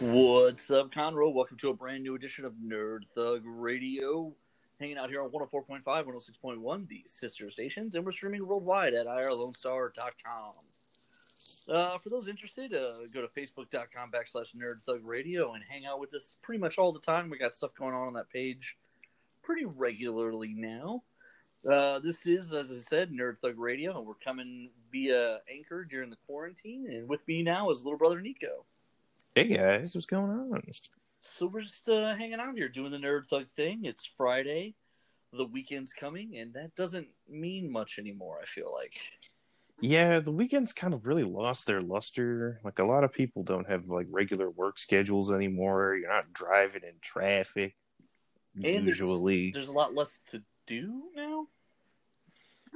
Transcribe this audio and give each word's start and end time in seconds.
What's 0.00 0.70
up, 0.70 0.92
Conroe? 0.92 1.32
Welcome 1.32 1.56
to 1.56 1.70
a 1.70 1.74
brand 1.74 2.04
new 2.04 2.14
edition 2.14 2.44
of 2.44 2.52
Nerd 2.52 3.00
Thug 3.16 3.42
Radio. 3.44 4.32
Hanging 4.78 4.96
out 4.96 5.10
here 5.10 5.20
on 5.20 5.30
104.5, 5.30 5.82
106.1, 5.84 6.88
the 6.88 7.02
sister 7.04 7.50
stations, 7.50 7.96
and 7.96 8.04
we're 8.04 8.12
streaming 8.12 8.46
worldwide 8.46 8.94
at 8.94 9.06
irlonestar.com. 9.06 10.52
Uh, 11.68 11.98
for 11.98 12.10
those 12.10 12.28
interested, 12.28 12.72
uh, 12.72 13.08
go 13.12 13.22
to 13.22 13.26
facebook.com 13.26 14.12
backslash 14.12 14.54
Nerd 14.54 14.84
Thug 14.86 15.00
Radio 15.04 15.54
and 15.54 15.64
hang 15.68 15.84
out 15.84 15.98
with 15.98 16.14
us 16.14 16.36
pretty 16.42 16.60
much 16.60 16.78
all 16.78 16.92
the 16.92 17.00
time. 17.00 17.28
We 17.28 17.36
got 17.36 17.56
stuff 17.56 17.74
going 17.76 17.92
on 17.92 18.06
on 18.06 18.12
that 18.12 18.30
page 18.30 18.76
pretty 19.42 19.64
regularly 19.64 20.54
now. 20.56 21.02
Uh, 21.68 21.98
this 21.98 22.24
is, 22.24 22.54
as 22.54 22.70
I 22.70 22.74
said, 22.74 23.10
Nerd 23.10 23.40
Thug 23.40 23.58
Radio, 23.58 23.98
and 23.98 24.06
we're 24.06 24.14
coming 24.14 24.70
via 24.92 25.40
Anchor 25.52 25.84
during 25.84 26.10
the 26.10 26.18
quarantine. 26.24 26.86
And 26.88 27.08
with 27.08 27.26
me 27.26 27.42
now 27.42 27.72
is 27.72 27.82
little 27.82 27.98
brother 27.98 28.20
Nico. 28.20 28.64
Hey 29.34 29.54
guys, 29.54 29.94
what's 29.94 30.06
going 30.06 30.30
on? 30.30 30.62
So 31.20 31.46
we're 31.46 31.60
just 31.60 31.88
uh, 31.88 32.14
hanging 32.16 32.40
out 32.40 32.56
here 32.56 32.68
doing 32.68 32.90
the 32.90 32.98
Nerd 32.98 33.26
Thug 33.28 33.48
thing. 33.48 33.84
It's 33.84 34.10
Friday, 34.16 34.74
the 35.32 35.44
weekend's 35.44 35.92
coming, 35.92 36.36
and 36.36 36.52
that 36.54 36.74
doesn't 36.74 37.06
mean 37.28 37.70
much 37.70 37.98
anymore. 37.98 38.40
I 38.42 38.46
feel 38.46 38.72
like. 38.72 38.98
Yeah, 39.80 40.18
the 40.18 40.32
weekends 40.32 40.72
kind 40.72 40.92
of 40.92 41.06
really 41.06 41.22
lost 41.22 41.66
their 41.66 41.82
luster. 41.82 42.60
Like 42.64 42.80
a 42.80 42.84
lot 42.84 43.04
of 43.04 43.12
people 43.12 43.44
don't 43.44 43.68
have 43.68 43.88
like 43.88 44.08
regular 44.10 44.50
work 44.50 44.78
schedules 44.78 45.32
anymore. 45.32 45.94
You're 45.94 46.10
not 46.10 46.32
driving 46.32 46.82
in 46.82 46.94
traffic. 47.00 47.76
And 48.56 48.86
usually, 48.86 49.52
there's, 49.52 49.66
there's 49.66 49.74
a 49.74 49.78
lot 49.78 49.94
less 49.94 50.18
to 50.30 50.42
do 50.66 51.04
now. 51.14 51.46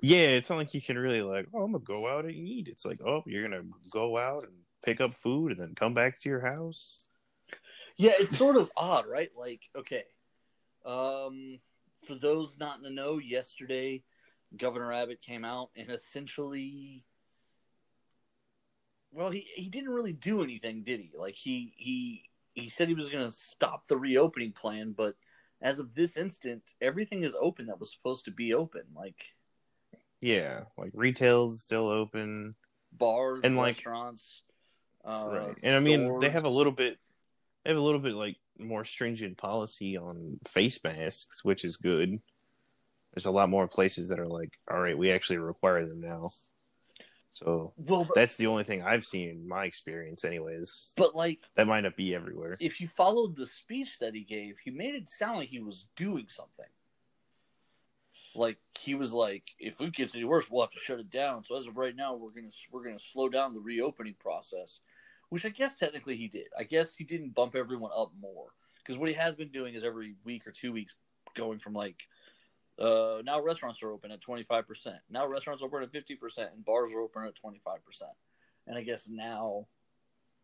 Yeah, 0.01 0.29
it's 0.29 0.49
not 0.49 0.57
like 0.57 0.75
you 0.75 0.83
can 0.83 0.97
really 0.99 1.23
like, 1.23 1.49
oh, 1.53 1.63
I'm 1.63 1.73
gonna 1.73 1.85
go 1.85 2.07
out 2.09 2.25
and 2.25 2.35
eat. 2.35 2.69
It's 2.69 2.85
like, 2.85 3.01
oh, 3.05 3.23
you're 3.27 3.43
gonna 3.43 3.65
go 3.91 4.17
out 4.17 4.45
and 4.45 4.53
pick 4.83 5.01
up 5.01 5.15
food 5.15 5.53
and 5.53 5.61
then 5.61 5.75
come 5.75 5.95
back 5.95 6.19
to 6.21 6.29
your 6.29 6.41
house. 6.41 6.99
Yeah, 7.97 8.13
it's 8.19 8.37
sort 8.37 8.57
of 8.57 8.71
odd, 8.77 9.07
right? 9.07 9.31
Like, 9.37 9.61
okay, 9.77 10.05
um, 10.85 11.61
for 12.07 12.15
those 12.15 12.57
not 12.59 12.77
in 12.79 12.83
the 12.83 12.91
know, 12.91 13.19
yesterday 13.19 14.03
Governor 14.57 14.93
Abbott 14.93 15.21
came 15.23 15.45
out 15.45 15.71
and 15.77 15.91
essentially, 15.91 17.05
well, 19.13 19.31
he 19.31 19.47
he 19.55 19.69
didn't 19.69 19.91
really 19.91 20.13
do 20.13 20.43
anything, 20.43 20.83
did 20.83 21.01
he? 21.01 21.13
Like 21.17 21.35
he 21.35 21.73
he 21.77 22.25
he 22.55 22.69
said 22.69 22.89
he 22.89 22.95
was 22.95 23.09
going 23.09 23.25
to 23.25 23.31
stop 23.31 23.87
the 23.87 23.97
reopening 23.97 24.53
plan, 24.53 24.93
but 24.97 25.15
as 25.63 25.79
of 25.79 25.95
this 25.95 26.17
instant, 26.17 26.75
everything 26.81 27.23
is 27.23 27.37
open 27.41 27.67
that 27.67 27.79
was 27.79 27.93
supposed 27.93 28.25
to 28.25 28.31
be 28.31 28.53
open. 28.53 28.83
Like, 28.95 29.33
yeah, 30.21 30.63
like 30.77 30.91
retail's 30.93 31.63
still 31.63 31.89
open, 31.89 32.57
bars, 32.93 33.41
And, 33.45 33.57
like- 33.57 33.77
restaurants. 33.77 34.43
Uh, 35.05 35.29
right? 35.31 35.59
And 35.63 35.77
I 35.77 35.81
mean, 35.81 36.21
they 36.21 36.31
have 36.31 36.45
a 36.45 36.51
little 36.51 36.73
bit, 36.73 36.99
they 37.65 37.71
have 37.71 37.79
a 37.79 37.83
little 37.83 38.01
bit 38.01 38.15
like 38.15 38.37
more 38.59 38.85
stringent 38.85 39.37
policy 39.37 39.97
on 39.97 40.39
face 40.47 40.79
masks, 40.85 41.45
which 41.45 41.65
is 41.65 41.77
good. 41.77 42.21
There's 43.15 43.27
a 43.27 43.31
lot 43.31 43.51
more 43.51 43.69
places 43.69 44.09
that 44.09 44.21
are 44.21 44.29
like, 44.29 44.53
all 44.71 44.81
right, 44.81 44.97
we 44.97 45.13
actually 45.13 45.39
require 45.39 45.87
them 45.87 46.01
now. 46.01 46.31
So 47.33 47.73
Well, 47.77 48.05
but, 48.05 48.15
that's 48.15 48.37
the 48.37 48.47
only 48.47 48.65
thing 48.65 48.83
I've 48.83 49.05
seen 49.05 49.31
in 49.31 49.49
my 49.49 49.65
experience, 49.65 50.25
anyways. 50.25 50.93
but 50.97 51.15
like, 51.15 51.41
That 51.57 51.67
might 51.67 51.81
not 51.81 51.97
be 51.97 52.15
everywhere. 52.15 52.57
if 52.61 52.81
you 52.81 52.89
followed 52.89 53.37
the 53.37 53.47
speech 53.47 53.99
that 54.01 54.15
he 54.15 54.23
gave, 54.23 54.59
he 54.59 54.71
made 54.71 54.95
it 54.95 55.09
sound 55.09 55.39
like 55.39 55.49
he 55.49 55.61
was 55.61 55.87
doing 55.97 56.27
something. 56.29 56.67
Like 58.35 58.59
he 58.79 58.95
was 58.95 59.13
like, 59.13 59.51
if 59.59 59.81
it 59.81 59.95
gets 59.95 60.15
any 60.15 60.25
worse, 60.25 60.51
we'll 60.51 60.63
have 60.63 60.71
to 60.71 60.79
shut 60.79 61.01
it 61.01 61.11
down. 61.11 61.45
So 61.45 61.57
as 61.57 61.67
of 61.67 61.77
right 61.77 61.95
now, 61.95 62.15
we're 62.15 62.31
gonna 62.31 62.49
we're 62.71 62.85
gonna 62.85 62.99
slow 62.99 63.29
down 63.29 63.53
the 63.53 63.61
reopening 63.61 64.15
process, 64.19 64.81
which 65.33 65.47
I 65.47 65.49
guess 65.49 65.79
technically 65.79 66.15
he 66.15 66.29
did. 66.29 66.49
I 66.59 66.63
guess 66.65 66.95
he 66.95 67.05
didn't 67.05 67.35
bump 67.35 67.55
everyone 67.55 67.91
up 67.97 68.13
more 68.21 68.49
because 68.77 68.99
what 68.99 69.09
he 69.09 69.15
has 69.15 69.35
been 69.35 69.49
doing 69.49 69.73
is 69.73 69.83
every 69.83 70.15
week 70.27 70.47
or 70.47 70.51
two 70.51 70.73
weeks 70.73 70.95
going 71.35 71.59
from 71.59 71.73
like, 71.73 72.03
uh, 72.79 73.23
now 73.25 73.41
restaurants 73.43 73.83
are 73.83 73.93
open 73.93 74.11
at 74.11 74.21
twenty 74.21 74.43
five 74.43 74.69
percent. 74.69 74.99
Now 75.09 75.27
restaurants 75.27 75.63
are 75.63 75.67
open 75.67 75.85
at 75.85 75.91
fifty 75.91 76.17
percent, 76.17 76.51
and 76.55 76.63
bars 76.63 76.93
are 76.93 77.01
open 77.01 77.25
at 77.25 77.35
twenty 77.35 77.63
five 77.65 77.83
percent. 77.83 78.11
And 78.67 78.77
I 78.77 78.83
guess 78.83 79.09
now 79.09 79.69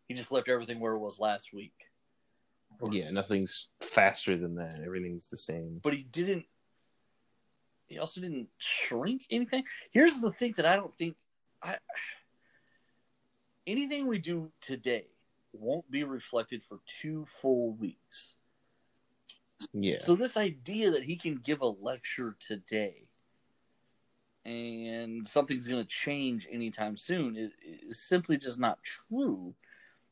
he 0.06 0.14
just 0.14 0.32
left 0.32 0.48
everything 0.48 0.80
where 0.80 0.94
it 0.94 1.00
was 1.00 1.18
last 1.18 1.52
week. 1.52 1.74
Yeah, 2.90 3.10
nothing's 3.10 3.68
faster 3.82 4.38
than 4.38 4.54
that. 4.54 4.80
Everything's 4.82 5.28
the 5.28 5.36
same. 5.36 5.80
but 5.82 5.92
he 5.92 6.02
didn't. 6.02 6.46
He 7.88 7.98
also 7.98 8.22
didn't 8.22 8.48
shrink 8.56 9.26
anything. 9.30 9.64
Here's 9.90 10.18
the 10.18 10.32
thing 10.32 10.54
that 10.56 10.64
I 10.64 10.76
don't 10.76 10.94
think 10.94 11.16
I 11.62 11.76
anything 13.68 14.06
we 14.06 14.18
do 14.18 14.50
today 14.60 15.04
won't 15.52 15.88
be 15.90 16.02
reflected 16.02 16.62
for 16.62 16.80
two 16.86 17.26
full 17.26 17.72
weeks. 17.74 18.36
Yeah. 19.72 19.98
So 19.98 20.16
this 20.16 20.36
idea 20.36 20.90
that 20.92 21.04
he 21.04 21.16
can 21.16 21.36
give 21.36 21.60
a 21.60 21.66
lecture 21.66 22.36
today 22.40 23.08
and 24.44 25.28
something's 25.28 25.68
going 25.68 25.82
to 25.82 25.88
change 25.88 26.48
anytime 26.50 26.96
soon 26.96 27.36
is, 27.36 27.50
is 27.86 28.00
simply 28.00 28.38
just 28.38 28.58
not 28.58 28.78
true 28.82 29.54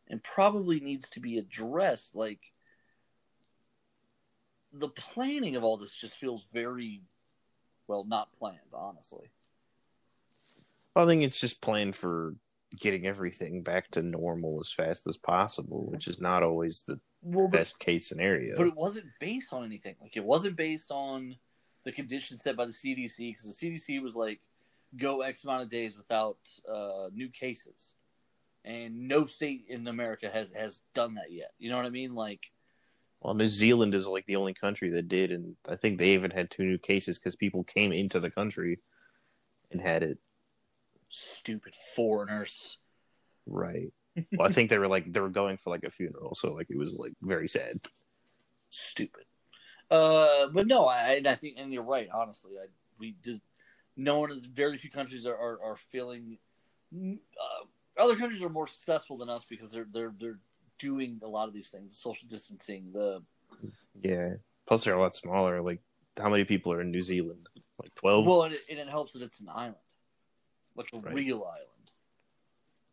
and 0.09 0.23
probably 0.23 0.79
needs 0.81 1.09
to 1.11 1.21
be 1.21 1.39
addressed 1.39 2.15
like 2.15 2.41
the 4.73 4.89
planning 4.89 5.57
of 5.57 5.65
all 5.65 5.77
this 5.77 5.95
just 5.95 6.17
feels 6.17 6.49
very 6.53 7.03
well 7.87 8.05
not 8.05 8.29
planned 8.39 8.59
honestly 8.75 9.31
I 10.95 11.07
think 11.07 11.23
it's 11.23 11.41
just 11.41 11.61
planned 11.61 11.95
for 11.95 12.35
getting 12.79 13.07
everything 13.07 13.63
back 13.63 13.91
to 13.91 14.03
normal 14.03 14.61
as 14.61 14.73
fast 14.73 15.07
as 15.07 15.17
possible, 15.17 15.87
which 15.91 16.09
is 16.09 16.21
not 16.21 16.43
always 16.43 16.83
the 16.83 17.01
well 17.23 17.49
but, 17.49 17.59
best 17.59 17.79
case 17.79 18.09
scenario. 18.09 18.57
but 18.57 18.67
it 18.67 18.77
wasn't 18.77 19.07
based 19.21 19.53
on 19.53 19.65
anything 19.65 19.97
like 20.01 20.17
it 20.17 20.25
wasn't 20.25 20.57
based 20.57 20.91
on 20.91 21.35
the 21.85 21.93
conditions 21.93 22.43
set 22.43 22.57
by 22.57 22.65
the 22.65 22.73
cdc 22.73 23.17
because 23.19 23.57
the 23.57 23.71
cdc 23.71 24.01
was 24.01 24.15
like 24.15 24.41
go 24.97 25.23
x 25.23 25.43
amount 25.43 25.63
of 25.63 25.69
days 25.69 25.97
without 25.97 26.39
uh, 26.73 27.09
new 27.13 27.29
cases 27.29 27.97
and 28.65 29.09
no 29.09 29.25
state 29.25 29.65
in 29.69 29.87
america 29.89 30.31
has 30.31 30.53
has 30.53 30.83
done 30.95 31.15
that 31.15 31.33
yet 31.33 31.53
you 31.59 31.69
know 31.69 31.77
what 31.77 31.87
i 31.87 31.91
mean 31.91 32.15
like 32.15 32.41
well, 33.21 33.35
New 33.35 33.49
Zealand 33.49 33.95
is 33.95 34.07
like 34.07 34.27
the 34.27 34.37
only 34.37 34.55
country 34.55 34.91
that 34.91 35.09
did, 35.09 35.33
and 35.33 35.57
I 35.69 35.77
think 35.77 35.99
they 35.99 36.11
even 36.11 36.31
had 36.31 36.51
two 36.51 36.65
new 36.65 36.79
cases 36.79 37.19
because 37.19 37.35
people 37.35 37.65
came 37.65 37.91
into 37.91 38.21
the 38.21 38.31
country 38.31 38.79
and 39.71 39.81
had 39.81 40.03
it. 40.03 40.19
Stupid 41.17 41.75
foreigners 41.95 42.79
Right. 43.47 43.93
Well, 44.33 44.49
I 44.49 44.51
think 44.53 44.71
they 44.71 44.79
were 44.79 44.89
like 44.89 45.13
they 45.13 45.21
were 45.21 45.29
going 45.29 45.59
for 45.59 45.69
like 45.69 45.85
a 45.85 45.91
funeral, 45.91 46.35
so 46.35 46.55
like 46.55 46.69
it 46.71 46.79
was 46.79 46.97
like 46.97 47.13
very 47.21 47.47
sad. 47.47 47.75
stupid. 48.71 49.25
Uh, 49.91 50.47
but 50.55 50.67
no, 50.67 50.87
I 50.87 51.21
I 51.25 51.35
think, 51.35 51.57
and 51.59 51.71
you're 51.71 51.83
right. 51.83 52.09
Honestly, 52.13 52.53
I 52.59 52.67
we 52.99 53.15
did. 53.23 53.43
No 53.95 54.21
one 54.21 54.33
is 54.33 54.47
very 54.47 54.79
few 54.79 54.91
countries 54.91 55.27
are 55.27 55.37
are, 55.37 55.61
are 55.63 55.77
feeling. 55.77 56.39
Uh, 56.95 57.65
other 57.99 58.17
countries 58.17 58.43
are 58.43 58.49
more 58.49 58.67
successful 58.67 59.19
than 59.19 59.29
us 59.29 59.45
because 59.45 59.71
they're 59.71 59.87
they're 59.93 60.15
they're 60.19 60.39
doing 60.79 61.21
a 61.23 61.29
lot 61.29 61.47
of 61.47 61.53
these 61.53 61.69
things, 61.69 61.99
social 61.99 62.27
distancing, 62.27 62.91
the 62.95 63.23
Yeah. 64.03 64.37
Plus, 64.67 64.85
they're 64.85 64.97
a 64.97 65.01
lot 65.01 65.15
smaller. 65.15 65.61
Like, 65.61 65.81
how 66.17 66.31
many 66.31 66.45
people 66.45 66.73
are 66.73 66.81
in 66.81 66.91
New 66.91 67.03
Zealand? 67.03 67.49
Like 67.83 67.95
twelve. 67.95 68.25
well, 68.25 68.45
and 68.45 68.55
it, 68.55 68.61
and 68.71 68.79
it 68.79 68.89
helps 68.89 69.13
that 69.13 69.21
it's 69.23 69.41
an 69.41 69.51
island, 69.55 69.77
like 70.77 70.89
a 70.93 70.99
Right. 70.99 71.15
real 71.15 71.45
island. 71.45 71.91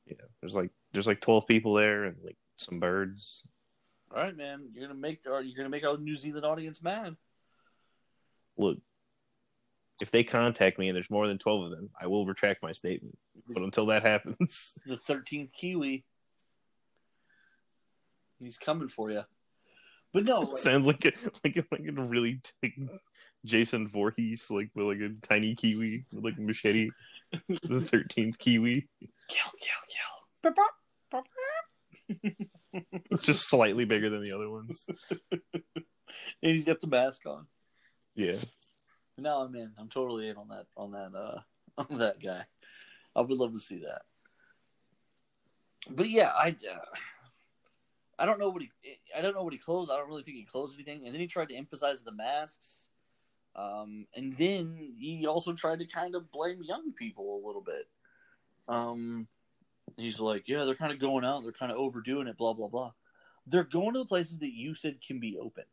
yeah. 0.06 0.26
There's 0.42 0.56
like 0.56 0.72
there's 0.92 1.08
like 1.08 1.22
twelve 1.22 1.48
people 1.48 1.74
there 1.74 2.06
and 2.06 2.18
like 2.24 2.38
some 2.58 2.80
birds. 2.80 3.48
All 4.16 4.22
right, 4.22 4.36
man, 4.36 4.70
you're 4.74 4.88
gonna 4.88 5.00
make 5.00 5.26
our, 5.28 5.42
you're 5.42 5.58
gonna 5.58 5.70
make 5.70 5.86
our 5.86 5.98
New 5.98 6.16
Zealand 6.16 6.46
audience 6.46 6.82
mad. 6.84 7.16
Look, 8.58 8.78
if 10.02 10.12
they 10.12 10.24
contact 10.24 10.78
me 10.78 10.88
and 10.90 10.96
there's 10.96 11.10
more 11.10 11.28
than 11.28 11.38
twelve 11.40 11.64
of 11.66 11.72
them, 11.72 11.90
I 12.00 12.08
will 12.08 12.26
retract 12.26 12.62
my 12.62 12.72
statement. 12.74 13.18
But 13.48 13.64
until 13.64 13.88
that 13.88 14.04
happens, 14.04 14.74
The 14.86 14.98
thirteenth 14.98 15.52
Kiwi, 15.54 16.04
he's 18.40 18.58
coming 18.58 18.90
for 18.90 19.12
you. 19.12 19.24
But 20.12 20.26
no, 20.26 20.42
like- 20.42 20.58
sounds 20.58 20.86
like 20.86 21.06
a, 21.06 21.14
like 21.44 21.58
a, 21.58 21.66
like 21.72 21.88
a 21.88 22.02
really 22.02 22.40
t- 22.62 22.88
Jason 23.46 23.88
Voorhees, 23.88 24.52
like 24.52 24.70
with 24.76 24.86
like 24.86 25.00
a 25.00 25.10
tiny 25.28 25.56
kiwi 25.56 26.06
with 26.14 26.24
like 26.24 26.38
machete. 26.38 26.92
the 27.64 27.82
thirteenth 27.82 28.38
kiwi. 28.38 28.88
kill, 29.30 29.52
kill, 29.60 29.84
kill. 29.90 30.14
It's 33.12 33.24
just 33.24 33.48
slightly 33.48 33.86
bigger 33.86 34.10
than 34.10 34.24
the 34.24 34.32
other 34.32 34.50
ones. 34.50 34.88
And 35.32 36.52
he's 36.52 36.66
got 36.66 36.82
the 36.82 36.88
mask 36.88 37.26
on. 37.26 37.46
Yeah. 38.16 38.38
No, 39.18 39.42
I'm 39.42 39.56
in. 39.56 39.72
I'm 39.78 39.90
totally 39.90 40.30
in 40.30 40.38
on 40.38 40.50
that. 40.50 40.66
On 40.76 40.92
that. 40.92 41.12
Uh, 41.16 41.40
on 41.90 42.00
that 42.00 42.22
guy. 42.22 42.46
I 43.16 43.22
would 43.22 43.38
love 43.38 43.54
to 43.54 43.60
see 43.60 43.80
that. 43.80 44.02
But 45.90 46.10
yeah, 46.10 46.32
I. 46.36 46.50
Uh, 46.50 46.98
I 48.18 48.26
don't 48.26 48.40
know 48.40 48.50
what 48.50 48.62
he. 48.62 48.72
I 49.16 49.22
don't 49.22 49.36
know 49.36 49.44
what 49.44 49.54
he 49.54 49.60
closed. 49.60 49.92
I 49.92 49.98
don't 49.98 50.10
really 50.10 50.24
think 50.24 50.38
he 50.38 50.46
closed 50.46 50.76
anything. 50.76 51.06
And 51.06 51.14
then 51.14 51.22
he 51.22 51.28
tried 51.28 51.50
to 51.50 51.56
emphasize 51.56 52.04
the 52.04 52.12
masks. 52.12 52.90
Um, 53.56 54.08
and 54.16 54.36
then 54.38 54.94
he 54.98 55.26
also 55.28 55.54
tried 55.54 55.80
to 55.80 55.86
kind 55.86 56.16
of 56.16 56.32
blame 56.32 56.64
young 56.64 56.92
people 56.94 57.36
a 57.36 57.46
little 57.46 57.62
bit. 57.62 57.88
Um, 58.68 59.28
he's 59.98 60.20
like, 60.20 60.48
yeah, 60.48 60.66
they're 60.66 60.76
kind 60.76 60.92
of 60.92 61.00
going 61.00 61.26
out. 61.26 61.44
They're 61.44 61.52
kind 61.52 61.72
of 61.72 61.78
overdoing 61.78 62.28
it. 62.28 62.38
Blah 62.38 62.54
blah 62.54 62.68
blah. 62.68 62.92
They're 63.46 63.64
going 63.64 63.94
to 63.94 64.00
the 64.00 64.06
places 64.06 64.40
that 64.40 64.54
you 64.54 64.74
said 64.74 65.00
can 65.06 65.20
be 65.20 65.38
open. 65.38 65.66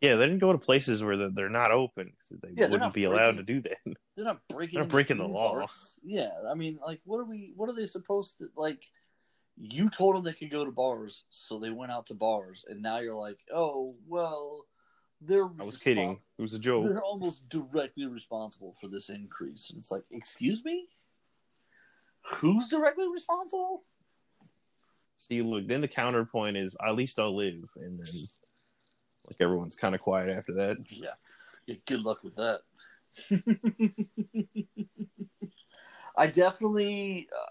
Yeah, 0.00 0.16
they 0.16 0.26
didn't 0.26 0.40
go 0.40 0.52
to 0.52 0.58
places 0.58 1.02
where 1.02 1.28
they're, 1.28 1.50
not 1.50 1.72
open 1.72 2.12
They 2.30 2.52
they're 2.54 2.70
wouldn't 2.70 2.94
be 2.94 3.04
allowed 3.04 3.36
to 3.36 3.42
do 3.42 3.60
that. 3.62 3.76
They're 4.16 4.24
not 4.24 4.40
breaking. 4.48 4.78
They're 4.78 4.88
breaking 4.88 5.18
the 5.18 5.28
law. 5.28 5.66
Yeah, 6.02 6.30
I 6.50 6.54
mean, 6.54 6.78
like, 6.84 7.00
what 7.04 7.18
are 7.18 7.24
we? 7.24 7.52
What 7.54 7.68
are 7.68 7.74
they 7.74 7.86
supposed 7.86 8.38
to 8.38 8.46
like? 8.56 8.82
You 9.56 9.90
told 9.90 10.16
them 10.16 10.24
they 10.24 10.32
could 10.32 10.50
go 10.50 10.64
to 10.64 10.70
bars, 10.70 11.24
so 11.28 11.58
they 11.58 11.68
went 11.68 11.92
out 11.92 12.06
to 12.06 12.14
bars, 12.14 12.64
and 12.66 12.80
now 12.80 13.00
you're 13.00 13.14
like, 13.14 13.38
oh 13.54 13.94
well, 14.08 14.64
they're. 15.20 15.48
I 15.58 15.64
was 15.64 15.78
kidding. 15.78 16.18
It 16.38 16.42
was 16.42 16.54
a 16.54 16.58
joke. 16.58 16.86
They're 16.86 17.02
almost 17.02 17.48
directly 17.48 18.06
responsible 18.06 18.74
for 18.80 18.88
this 18.88 19.08
increase, 19.08 19.70
and 19.70 19.78
it's 19.78 19.90
like, 19.90 20.04
excuse 20.10 20.64
me, 20.64 20.88
who's 22.22 22.68
directly 22.68 23.06
responsible? 23.12 23.84
See, 25.16 25.42
look, 25.42 25.68
then 25.68 25.82
the 25.82 25.88
counterpoint 25.88 26.56
is 26.56 26.76
at 26.84 26.96
least 26.96 27.18
I'll 27.18 27.34
live, 27.36 27.62
and 27.76 27.98
then 27.98 28.14
like 29.26 29.36
everyone's 29.40 29.76
kind 29.76 29.94
of 29.94 30.00
quiet 30.00 30.30
after 30.30 30.54
that. 30.54 30.78
Yeah, 30.88 31.10
yeah 31.66 31.76
good 31.86 32.00
luck 32.00 32.24
with 32.24 32.36
that. 32.36 32.60
I 36.16 36.26
definitely. 36.26 37.28
Uh, 37.34 37.46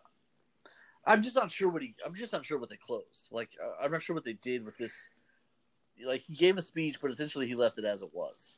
I'm 1.06 1.24
just 1.24 1.36
not 1.36 1.51
sure 1.51 1.69
what 1.69 1.81
he. 1.81 1.95
I'm 2.06 2.15
just 2.15 2.33
not 2.33 2.45
sure 2.45 2.57
what 2.60 2.69
they 2.69 2.77
closed. 2.77 3.30
Like 3.31 3.50
uh, 3.63 3.83
I'm 3.83 3.92
not 3.92 4.01
sure 4.01 4.15
what 4.15 4.25
they 4.25 4.33
did 4.33 4.65
with 4.65 4.77
this. 4.77 4.94
Like 6.06 6.22
he 6.22 6.34
gave 6.34 6.57
a 6.57 6.62
speech, 6.62 6.98
but 7.01 7.12
essentially 7.12 7.48
he 7.48 7.56
left 7.56 7.78
it 7.78 7.86
as 7.86 8.01
it 8.01 8.13
was. 8.13 8.56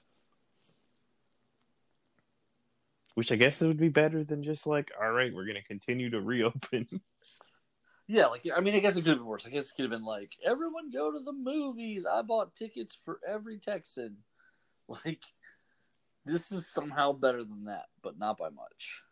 Which 3.15 3.31
I 3.31 3.35
guess 3.35 3.61
it 3.61 3.67
would 3.67 3.79
be 3.79 3.89
better 3.89 4.23
than 4.23 4.43
just 4.43 4.65
like, 4.65 4.91
all 4.99 5.11
right, 5.11 5.33
we're 5.33 5.45
gonna 5.45 5.63
continue 5.63 6.09
to 6.11 6.21
reopen. 6.21 6.87
Yeah, 8.07 8.27
like 8.27 8.45
I 8.55 8.59
mean, 8.59 8.75
I 8.75 8.79
guess 8.79 8.97
it 8.97 9.03
could 9.03 9.11
have 9.11 9.19
been 9.19 9.25
worse. 9.25 9.45
I 9.45 9.49
guess 9.49 9.67
it 9.67 9.75
could 9.75 9.83
have 9.83 9.91
been 9.91 10.03
like, 10.03 10.33
everyone 10.43 10.91
go 10.91 11.11
to 11.11 11.19
the 11.19 11.31
movies. 11.31 12.05
I 12.05 12.21
bought 12.21 12.55
tickets 12.55 12.97
for 13.05 13.19
every 13.27 13.57
Texan. 13.57 14.17
Like, 15.05 15.23
this 16.25 16.51
is 16.51 16.67
somehow 16.67 17.13
better 17.13 17.45
than 17.45 17.65
that, 17.65 17.85
but 18.03 18.19
not 18.19 18.37
by 18.37 18.49
much. 18.49 19.03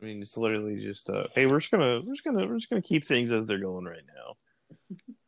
I 0.00 0.06
mean, 0.06 0.22
it's 0.22 0.38
literally 0.38 0.80
just, 0.80 1.10
uh, 1.10 1.26
hey, 1.34 1.44
we're 1.44 1.60
just 1.60 1.70
gonna, 1.70 2.00
we're 2.00 2.14
just 2.14 2.24
gonna, 2.24 2.46
we're 2.46 2.56
just 2.56 2.70
gonna 2.70 2.80
keep 2.80 3.04
things 3.04 3.30
as 3.30 3.44
they're 3.44 3.58
going 3.58 3.84
right 3.84 4.06
now. 4.16 4.36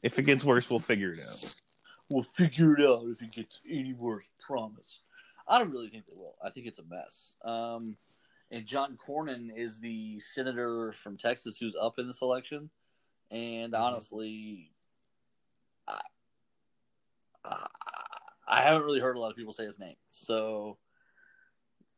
If 0.02 0.18
it 0.18 0.22
gets 0.22 0.44
worse, 0.44 0.68
we'll 0.68 0.80
figure 0.80 1.12
it 1.12 1.20
out. 1.20 1.54
We'll 2.10 2.26
figure 2.34 2.76
it 2.76 2.84
out 2.84 3.04
if 3.06 3.22
it 3.22 3.32
gets 3.32 3.60
any 3.68 3.94
worse. 3.94 4.30
Promise. 4.40 5.00
I 5.48 5.58
don't 5.58 5.70
really 5.70 5.88
think 5.88 6.06
they 6.06 6.14
will. 6.14 6.36
I 6.44 6.50
think 6.50 6.66
it's 6.66 6.78
a 6.78 6.84
mess. 6.84 7.34
Um, 7.44 7.96
and 8.50 8.66
John 8.66 8.98
Cornyn 9.06 9.48
is 9.56 9.80
the 9.80 10.20
senator 10.20 10.92
from 10.92 11.16
Texas 11.16 11.56
who's 11.58 11.76
up 11.80 11.98
in 11.98 12.06
this 12.06 12.22
election. 12.22 12.70
And 13.30 13.74
honestly, 13.74 14.72
I, 15.88 16.00
I, 17.44 17.66
I 18.46 18.62
haven't 18.62 18.82
really 18.82 19.00
heard 19.00 19.16
a 19.16 19.20
lot 19.20 19.30
of 19.30 19.36
people 19.36 19.54
say 19.54 19.64
his 19.64 19.78
name. 19.78 19.96
So, 20.10 20.76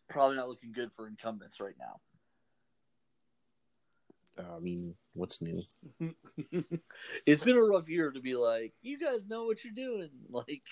probably 0.09 0.37
not 0.37 0.49
looking 0.49 0.73
good 0.73 0.93
for 0.95 1.09
incumbents 1.09 1.59
right 1.59 1.75
now. 1.79 2.01
Uh, 4.39 4.57
I 4.57 4.59
mean, 4.59 4.95
what's 5.15 5.41
new? 5.41 5.63
it's 7.27 7.43
been 7.43 7.57
a 7.57 7.63
rough 7.63 7.89
year 7.89 8.11
to 8.11 8.21
be 8.21 8.35
like, 8.35 8.73
you 8.83 8.99
guys 8.99 9.29
know 9.29 9.45
what 9.45 9.63
you're 9.65 9.73
doing. 9.73 10.11
Like, 10.31 10.63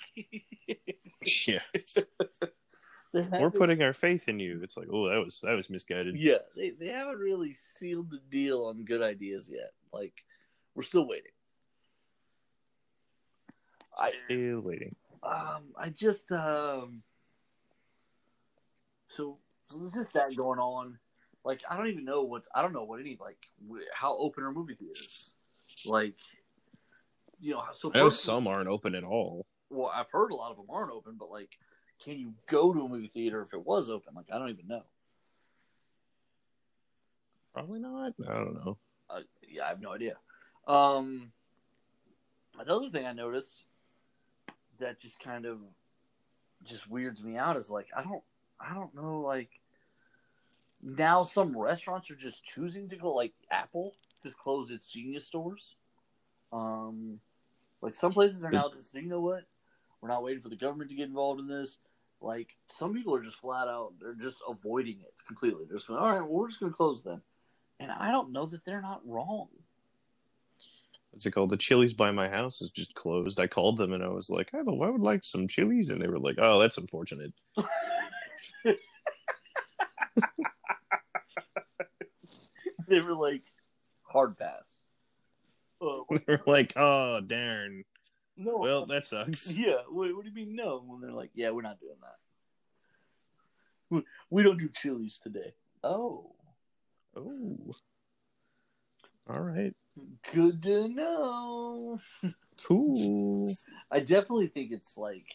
Yeah, 1.47 1.61
we're 3.13 3.51
putting 3.51 3.83
our 3.83 3.93
faith 3.93 4.29
in 4.29 4.41
you. 4.41 4.61
It's 4.63 4.77
like, 4.77 4.89
oh, 4.93 5.09
that 5.09 5.25
was 5.25 5.41
that 5.45 5.55
was 5.55 5.71
misguided. 5.71 6.19
Yeah, 6.19 6.39
they, 6.57 6.71
they 6.71 6.89
haven't 6.89 7.19
really 7.19 7.53
sealed 7.53 8.11
the 8.11 8.21
deal 8.31 8.65
on 8.65 8.85
good 8.85 9.03
ideas 9.03 9.49
yet. 9.49 9.71
Like, 9.93 10.25
we're 10.75 10.83
still 10.83 11.07
waiting. 11.07 11.31
I 13.97 14.13
Still 14.13 14.61
waiting. 14.61 14.97
um 15.23 15.75
I 15.79 15.91
just 15.91 16.33
um 16.33 17.03
so, 19.09 19.39
so 19.67 19.79
there's 19.79 19.93
just 19.93 20.15
that 20.15 20.35
going 20.35 20.59
on. 20.59 20.99
Like 21.45 21.63
I 21.69 21.77
don't 21.77 21.89
even 21.89 22.05
know 22.05 22.23
what's 22.23 22.49
I 22.55 22.63
don't 22.63 22.73
know 22.73 22.85
what 22.85 23.01
any 23.01 23.17
like 23.21 23.39
how 23.95 24.17
open 24.17 24.45
are 24.45 24.53
movie 24.53 24.75
theaters. 24.75 25.33
Like 25.85 26.15
you 27.41 27.53
know 27.53 27.61
how 27.61 27.73
so 27.73 27.91
I 27.93 27.99
know 27.99 28.05
personally- 28.05 28.39
some 28.39 28.47
aren't 28.47 28.69
open 28.69 28.95
at 28.95 29.05
all. 29.05 29.45
well 29.71 29.91
I've 29.93 30.11
heard 30.11 30.31
a 30.31 30.35
lot 30.37 30.51
of 30.51 30.57
them 30.57 30.67
aren't 30.71 30.93
open, 30.93 31.17
but 31.19 31.31
like 31.31 31.51
can 32.05 32.19
you 32.19 32.35
go 32.47 32.73
to 32.73 32.81
a 32.85 32.89
movie 32.89 33.09
theater 33.09 33.43
if 33.43 33.53
it 33.53 33.65
was 33.65 33.89
open? 33.91 34.15
Like 34.15 34.27
I 34.33 34.39
don't 34.39 34.51
even 34.51 34.69
know. 34.69 34.83
Probably 37.53 37.81
not. 37.81 38.13
I 38.29 38.33
don't 38.35 38.55
know. 38.55 38.79
Uh, 39.11 39.21
yeah, 39.47 39.65
I 39.67 39.69
have 39.69 39.81
no 39.81 39.93
idea. 39.93 40.17
Um, 40.67 41.33
another 42.59 42.89
thing 42.89 43.07
I 43.07 43.13
noticed 43.13 43.65
that 44.79 45.01
just 45.01 45.21
kind 45.21 45.45
of 45.45 45.59
just 46.65 46.89
weirds 46.89 47.23
me 47.23 47.37
out 47.37 47.57
is 47.57 47.69
like 47.69 47.89
I 47.97 48.03
don't 48.03 48.23
I 48.61 48.75
don't 48.75 48.95
know 48.95 49.21
like 49.21 49.51
now 50.83 51.25
some 51.25 51.57
restaurants 51.57 52.11
are 52.11 52.17
just 52.17 52.45
choosing 52.45 52.89
to 52.89 52.97
go 52.97 53.15
like 53.15 53.33
Apple 53.51 53.95
just 54.23 54.39
closed 54.39 54.71
its 54.71 54.87
Genius 54.87 55.27
stores. 55.27 55.75
Um, 56.53 57.21
like 57.81 57.95
some 57.95 58.13
places 58.13 58.43
are 58.43 58.51
now 58.51 58.71
just 58.73 58.95
you 58.95 59.03
know 59.03 59.21
what 59.21 59.45
we're 60.01 60.09
not 60.09 60.23
waiting 60.23 60.43
for 60.43 60.49
the 60.49 60.57
government 60.57 60.91
to 60.91 60.97
get 60.97 61.09
involved 61.09 61.41
in 61.41 61.49
this. 61.49 61.79
Like 62.21 62.49
some 62.67 62.95
people 62.95 63.15
are 63.15 63.23
just 63.23 63.41
flat 63.41 63.69
out 63.69 63.95
they're 64.01 64.15
just 64.15 64.39
avoiding 64.49 64.99
it 65.01 65.15
completely. 65.27 65.65
They're 65.67 65.77
just 65.77 65.89
going 65.89 66.01
all 66.01 66.11
right, 66.11 66.21
well, 66.21 66.31
we're 66.41 66.49
just 66.49 66.61
going 66.61 66.73
to 66.73 66.77
close 66.77 67.03
then. 67.03 67.21
And 67.81 67.91
I 67.91 68.11
don't 68.11 68.33
know 68.33 68.47
that 68.47 68.65
they're 68.65 68.83
not 68.83 69.01
wrong. 69.05 69.49
What's 71.11 71.27
it 71.27 71.33
called? 71.33 71.51
The 71.51 71.57
Chili's 71.57 71.93
by 71.93 72.11
my 72.11 72.29
house 72.29 72.63
is 72.63 72.71
just 72.71 72.95
closed. 72.95 73.39
I 73.39 73.47
called 73.47 73.77
them 73.77 73.93
and 73.93 74.03
I 74.03 74.09
was 74.09 74.31
like, 74.31 74.51
I, 74.55 74.59
I 74.59 74.63
would 74.63 75.01
like 75.01 75.25
some 75.25 75.47
Chili's, 75.49 75.91
and 75.91 76.01
they 76.01 76.07
were 76.07 76.19
like, 76.19 76.37
Oh, 76.39 76.59
that's 76.59 76.79
unfortunate. 76.79 77.33
they 82.89 83.01
were 83.01 83.15
like 83.15 83.43
hard 84.03 84.37
pass. 84.39 84.69
Uh, 85.81 86.03
They're 86.27 86.43
like, 86.47 86.73
Oh, 86.77 87.21
darn. 87.21 87.85
no, 88.37 88.59
Well, 88.59 88.87
that 88.87 89.05
sucks. 89.05 89.51
yeah. 89.57 89.79
What, 89.89 90.15
what 90.15 90.25
do 90.25 90.29
you 90.31 90.35
mean 90.35 90.55
no? 90.57 90.83
When 90.87 91.01
they're 91.01 91.13
like, 91.13 91.31
yeah, 91.35 91.51
we're 91.51 91.63
not 91.63 91.81
doing 91.81 91.97
that. 93.91 94.03
We 94.31 94.43
don't 94.43 94.59
do 94.59 94.69
chilies 94.71 95.19
today. 95.23 95.53
Oh, 95.85 96.35
Oh. 97.15 97.73
All 99.29 99.41
right. 99.41 99.75
good 100.33 100.63
to 100.63 100.89
know. 100.89 102.01
Cool. 102.65 103.55
I 103.91 104.01
definitely 104.01 104.47
think 104.49 104.73
it's 104.73 104.97
like, 104.97 105.27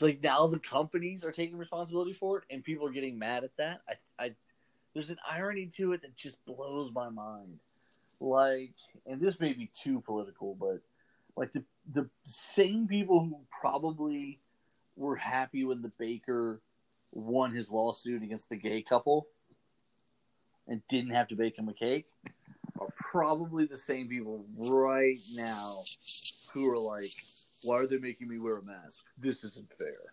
like 0.00 0.22
now 0.22 0.46
the 0.46 0.58
companies 0.58 1.24
are 1.24 1.32
taking 1.32 1.56
responsibility 1.56 2.12
for 2.12 2.38
it, 2.38 2.44
and 2.50 2.64
people 2.64 2.86
are 2.86 2.92
getting 2.92 3.18
mad 3.18 3.44
at 3.44 3.56
that. 3.58 3.80
I, 3.88 4.24
I, 4.24 4.34
there's 4.94 5.10
an 5.10 5.18
irony 5.28 5.66
to 5.76 5.92
it 5.92 6.02
that 6.02 6.16
just 6.16 6.44
blows 6.44 6.92
my 6.92 7.08
mind. 7.08 7.58
Like, 8.20 8.74
and 9.06 9.20
this 9.20 9.40
may 9.40 9.52
be 9.52 9.70
too 9.74 10.00
political, 10.00 10.54
but 10.54 10.80
like 11.36 11.52
the 11.52 11.64
the 11.92 12.08
same 12.24 12.86
people 12.86 13.20
who 13.20 13.38
probably 13.60 14.40
were 14.96 15.16
happy 15.16 15.64
when 15.64 15.82
the 15.82 15.92
baker 15.98 16.60
won 17.12 17.54
his 17.54 17.70
lawsuit 17.70 18.22
against 18.22 18.48
the 18.48 18.56
gay 18.56 18.82
couple 18.82 19.26
and 20.68 20.82
didn't 20.88 21.10
have 21.10 21.28
to 21.28 21.34
bake 21.34 21.58
him 21.58 21.68
a 21.68 21.72
cake 21.72 22.06
are 22.80 22.92
probably 22.96 23.66
the 23.66 23.76
same 23.76 24.08
people 24.08 24.44
right 24.56 25.18
now 25.34 25.82
who 26.52 26.70
are 26.70 26.78
like, 26.78 27.14
why 27.62 27.78
are 27.78 27.86
they 27.86 27.98
making 27.98 28.28
me 28.28 28.38
wear 28.38 28.58
a 28.58 28.62
mask? 28.62 29.04
This 29.18 29.44
isn't 29.44 29.72
fair. 29.76 30.12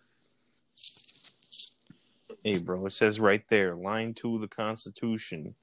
Hey, 2.44 2.58
bro, 2.58 2.86
it 2.86 2.92
says 2.92 3.18
right 3.18 3.42
there, 3.48 3.74
line 3.74 4.14
two 4.14 4.34
of 4.34 4.40
the 4.40 4.48
Constitution. 4.48 5.54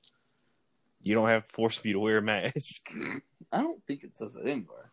You 1.01 1.13
don't 1.13 1.30
have 1.30 1.46
to 1.46 1.54
force 1.54 1.84
me 1.84 1.94
to 1.94 2.00
wear 2.00 2.18
a 2.18 2.22
mask. 2.22 2.89
I 3.51 3.62
don't 3.62 3.86
think 3.86 4.04
it 4.04 4.18
says 4.18 4.34
that 4.34 4.42
anywhere. 4.42 4.92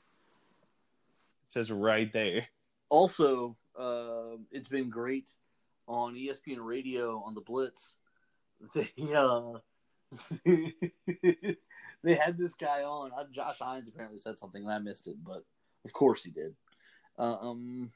It 1.46 1.52
says 1.52 1.72
right 1.72 2.12
there. 2.12 2.46
Also, 2.88 3.56
um 3.78 4.46
it's 4.50 4.68
been 4.68 4.90
great 4.90 5.30
on 5.88 6.14
ESPN 6.14 6.58
Radio 6.60 7.22
on 7.24 7.34
the 7.34 7.40
Blitz. 7.40 7.96
They 8.74 8.92
uh, 9.16 9.58
they 12.04 12.14
had 12.14 12.38
this 12.38 12.54
guy 12.54 12.82
on. 12.82 13.10
Uh, 13.16 13.24
Josh 13.32 13.60
Innes 13.60 13.88
apparently 13.88 14.20
said 14.20 14.38
something 14.38 14.62
and 14.62 14.72
I 14.72 14.78
missed 14.78 15.08
it, 15.08 15.16
but 15.24 15.44
of 15.84 15.92
course 15.92 16.22
he 16.22 16.30
did. 16.30 16.54
Um, 17.18 17.90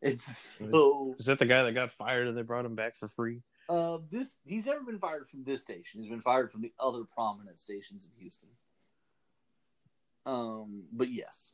it's 0.00 0.58
so. 0.58 1.14
Is 1.18 1.26
that 1.26 1.38
the 1.38 1.46
guy 1.46 1.62
that 1.62 1.72
got 1.72 1.92
fired 1.92 2.28
and 2.28 2.36
they 2.36 2.42
brought 2.42 2.64
him 2.64 2.74
back 2.74 2.96
for 2.96 3.08
free? 3.08 3.42
Uh, 3.68 3.98
this 4.10 4.36
he's 4.44 4.66
never 4.66 4.82
been 4.82 4.98
fired 4.98 5.28
from 5.28 5.44
this 5.44 5.62
station. 5.62 6.00
He's 6.00 6.10
been 6.10 6.20
fired 6.20 6.52
from 6.52 6.60
the 6.60 6.72
other 6.78 7.04
prominent 7.04 7.58
stations 7.58 8.04
in 8.04 8.10
Houston. 8.20 8.48
Um, 10.26 10.84
but 10.92 11.10
yes. 11.10 11.50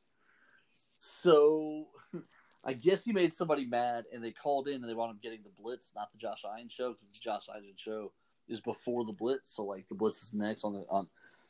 So 0.99 1.87
I 2.65 2.75
guess 2.75 3.05
he 3.05 3.13
made 3.13 3.33
somebody 3.33 3.65
mad, 3.65 4.05
and 4.13 4.23
they 4.23 4.33
called 4.33 4.69
in 4.69 4.77
and 4.77 4.89
they 4.89 4.95
wound 4.95 5.11
up 5.11 5.23
getting 5.23 5.43
the 5.43 5.63
Blitz, 5.63 5.93
not 5.95 6.11
the 6.13 6.19
Josh 6.19 6.45
Innes 6.45 6.73
show, 6.73 6.91
because 6.93 7.09
the 7.13 7.21
Josh 7.21 7.47
Innes 7.57 7.79
show 7.79 8.13
is 8.49 8.61
before 8.61 9.05
the 9.05 9.13
Blitz, 9.13 9.55
so 9.55 9.65
like 9.65 9.89
the 9.89 9.95
Blitz 9.95 10.23
is 10.23 10.33
next 10.33 10.65
on 10.65 10.73
the 10.73 10.85
on. 10.91 11.07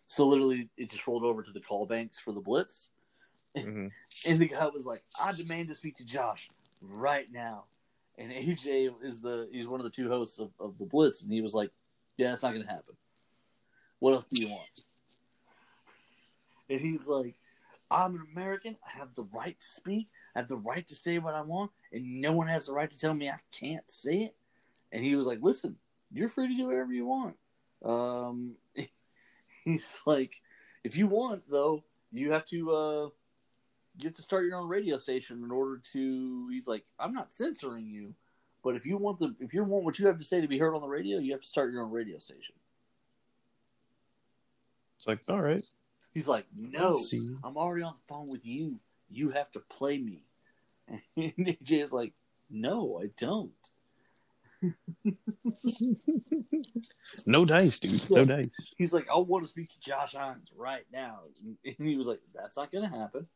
So 0.06 0.26
literally, 0.26 0.68
it 0.76 0.90
just 0.90 1.06
rolled 1.06 1.25
over 1.25 1.42
to 1.42 1.52
the 1.52 1.61
call 1.61 1.87
banks 1.87 2.18
for 2.18 2.32
the 2.32 2.40
Blitz, 2.40 2.90
hmm 3.57 3.87
and 4.26 4.38
the 4.38 4.49
guy 4.49 4.66
was 4.66 4.85
like, 4.85 5.02
"I 5.21 5.33
demand 5.33 5.69
to 5.69 5.75
speak 5.75 5.97
to 5.97 6.04
Josh 6.04 6.50
right 6.80 7.30
now." 7.30 7.64
And 8.19 8.30
AJ 8.30 8.90
is 9.02 9.21
the 9.21 9.49
he's 9.50 9.66
one 9.66 9.80
of 9.80 9.85
the 9.85 9.90
two 9.90 10.09
hosts 10.09 10.38
of, 10.38 10.50
of 10.59 10.78
the 10.78 10.85
Blitz, 10.85 11.23
and 11.23 11.33
he 11.33 11.40
was 11.40 11.54
like, 11.54 11.71
"Yeah, 12.16 12.33
it's 12.33 12.42
not 12.42 12.52
going 12.52 12.64
to 12.64 12.71
happen. 12.71 12.97
What 13.99 14.14
else 14.14 14.25
do 14.30 14.40
you 14.40 14.49
want?" 14.49 14.69
And 16.69 16.80
he's 16.80 17.07
like, 17.07 17.35
"I'm 17.90 18.14
an 18.14 18.26
American. 18.33 18.76
I 18.87 18.99
have 18.99 19.14
the 19.14 19.25
right 19.25 19.59
to 19.59 19.66
speak. 19.66 20.09
I 20.35 20.40
have 20.40 20.49
the 20.49 20.57
right 20.57 20.87
to 20.87 20.95
say 20.95 21.19
what 21.19 21.35
I 21.35 21.40
want, 21.40 21.71
and 21.92 22.21
no 22.21 22.33
one 22.33 22.47
has 22.47 22.66
the 22.66 22.73
right 22.73 22.90
to 22.90 22.99
tell 22.99 23.14
me 23.14 23.30
I 23.30 23.40
can't 23.52 23.90
say 23.90 24.25
it." 24.25 24.37
And 24.92 25.04
he 25.04 25.16
was 25.16 25.26
like, 25.26 25.40
"Listen, 25.40 25.76
you're 26.12 26.28
free 26.28 26.49
to 26.49 26.57
do 26.57 26.66
whatever 26.66 26.92
you 26.92 27.07
want." 27.07 27.37
Um, 27.85 28.57
he's 29.64 29.99
like, 30.04 30.37
"If 30.85 30.97
you 30.97 31.07
want, 31.07 31.45
though, 31.50 31.85
you 32.12 32.33
have 32.33 32.45
to." 32.47 32.71
Uh, 32.71 33.09
you 34.02 34.09
have 34.09 34.16
to 34.16 34.23
start 34.23 34.47
your 34.47 34.57
own 34.57 34.69
radio 34.69 34.97
station 34.97 35.42
in 35.45 35.50
order 35.50 35.80
to 35.92 36.49
he's 36.50 36.66
like 36.66 36.85
i'm 36.99 37.12
not 37.12 37.33
censoring 37.33 37.88
you 37.88 38.14
but 38.62 38.76
if 38.76 38.87
you 38.87 38.97
want 38.97 39.19
the 39.19 39.35
if 39.40 39.54
you 39.54 39.64
want 39.64 39.85
what 39.85 39.99
you 39.99 40.07
have 40.07 40.19
to 40.19 40.25
say 40.25 40.40
to 40.40 40.49
be 40.49 40.59
heard 40.59 40.75
on 40.75 40.80
the 40.80 40.88
radio 40.88 41.19
you 41.19 41.33
have 41.33 41.40
to 41.42 41.49
start 41.49 41.73
your 41.73 41.83
own 41.83 41.90
radio 41.90 42.19
station. 42.19 42.54
It's 44.97 45.07
like, 45.07 45.21
all 45.30 45.40
right, 45.40 45.64
he's 46.12 46.28
like 46.28 46.45
no 46.54 47.00
i'm 47.42 47.57
already 47.57 47.83
on 47.83 47.95
the 47.95 48.14
phone 48.14 48.28
with 48.28 48.45
you. 48.45 48.78
You 49.11 49.30
have 49.30 49.50
to 49.52 49.61
play 49.61 49.99
me. 49.99 50.25
And 51.16 51.33
aj 51.37 51.71
is 51.71 51.92
like 51.92 52.12
no 52.50 53.00
i 53.02 53.11
don't. 53.16 53.52
No 57.26 57.45
dice, 57.45 57.78
dude. 57.78 58.11
No 58.11 58.25
dice. 58.25 58.50
he's 58.76 58.92
like 58.92 59.07
i 59.09 59.16
want 59.16 59.45
to 59.45 59.49
speak 59.49 59.71
to 59.71 59.80
Josh 59.80 60.14
Innes 60.14 60.50
right 60.57 60.85
now. 60.92 61.21
And 61.64 61.76
he 61.78 61.97
was 61.97 62.07
like 62.07 62.21
that's 62.35 62.57
not 62.57 62.71
gonna 62.71 62.88
happen 62.88 63.26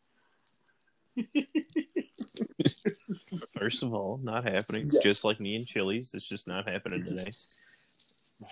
First 3.56 3.83
of 3.83 3.94
all, 3.94 4.21
not 4.23 4.44
happening. 4.44 4.90
Yeah. 4.92 5.00
Just 5.02 5.25
like 5.25 5.40
me 5.40 5.56
and 5.56 5.66
Chili's, 5.66 6.14
it's 6.14 6.28
just 6.28 6.47
not 6.47 6.68
happening 6.68 7.02
today. 7.02 7.33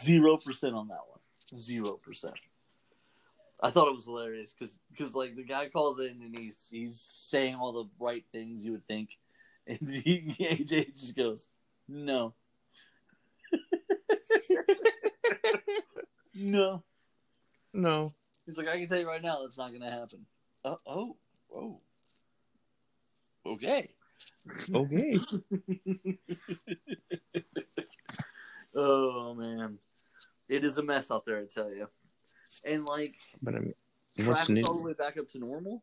Zero 0.02 0.36
percent 0.36 0.74
on 0.74 0.88
that 0.88 1.00
one. 1.08 1.60
Zero 1.60 1.92
percent. 1.92 2.34
I 3.62 3.70
thought 3.70 3.88
it 3.88 3.94
was 3.94 4.04
hilarious 4.04 4.54
because 4.58 5.14
like 5.14 5.36
the 5.36 5.44
guy 5.44 5.68
calls 5.68 6.00
in 6.00 6.20
and 6.22 6.36
he's 6.36 6.66
he's 6.70 7.00
saying 7.00 7.54
all 7.54 7.72
the 7.72 8.04
right 8.04 8.24
things 8.32 8.64
you 8.64 8.72
would 8.72 8.86
think, 8.86 9.10
and 9.66 9.94
he, 9.94 10.34
AJ 10.40 10.98
just 10.98 11.16
goes, 11.16 11.46
"No, 11.88 12.34
no." 16.34 16.82
No. 17.74 18.12
He's 18.44 18.56
like, 18.56 18.68
"I 18.68 18.78
can 18.78 18.86
tell 18.86 18.98
you 18.98 19.08
right 19.08 19.22
now, 19.22 19.42
that's 19.42 19.56
not 19.56 19.70
going 19.70 19.82
to 19.82 19.90
happen." 19.90 20.26
Uh, 20.64 20.76
oh, 20.86 21.16
oh, 21.54 21.80
okay. 23.46 23.90
Okay. 24.74 25.18
oh 28.74 29.34
man, 29.34 29.78
it 30.48 30.64
is 30.64 30.78
a 30.78 30.82
mess 30.82 31.10
out 31.10 31.24
there, 31.24 31.38
I 31.38 31.46
tell 31.46 31.70
you. 31.70 31.88
And 32.64 32.86
like, 32.86 33.14
But 33.40 33.54
I'm, 33.54 33.74
what's 34.24 34.48
new? 34.48 34.62
all 34.62 34.78
the 34.78 34.82
way 34.82 34.92
back 34.92 35.16
up 35.16 35.28
to 35.30 35.38
normal. 35.38 35.82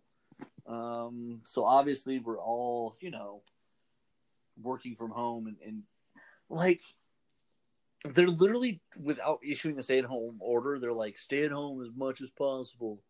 Um, 0.67 1.41
so 1.45 1.65
obviously 1.65 2.19
we're 2.19 2.39
all, 2.39 2.95
you 2.99 3.11
know, 3.11 3.41
working 4.61 4.95
from 4.95 5.11
home 5.11 5.47
and, 5.47 5.57
and 5.65 5.83
like 6.49 6.81
they're 8.05 8.27
literally 8.27 8.81
without 9.01 9.39
issuing 9.43 9.79
a 9.79 9.83
stay 9.83 9.99
at 9.99 10.05
home 10.05 10.37
order, 10.39 10.79
they're 10.79 10.93
like 10.93 11.17
stay 11.17 11.43
at 11.43 11.51
home 11.51 11.81
as 11.81 11.89
much 11.95 12.21
as 12.21 12.29
possible. 12.29 13.01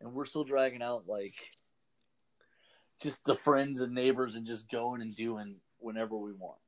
And 0.00 0.12
we're 0.12 0.24
still 0.24 0.44
dragging 0.44 0.82
out 0.82 1.04
like 1.06 1.34
just 3.02 3.24
the 3.24 3.34
friends 3.34 3.80
and 3.80 3.94
neighbors 3.94 4.34
and 4.34 4.46
just 4.46 4.70
going 4.70 5.02
and 5.02 5.14
doing 5.14 5.56
whenever 5.78 6.16
we 6.16 6.32
want. 6.32 6.58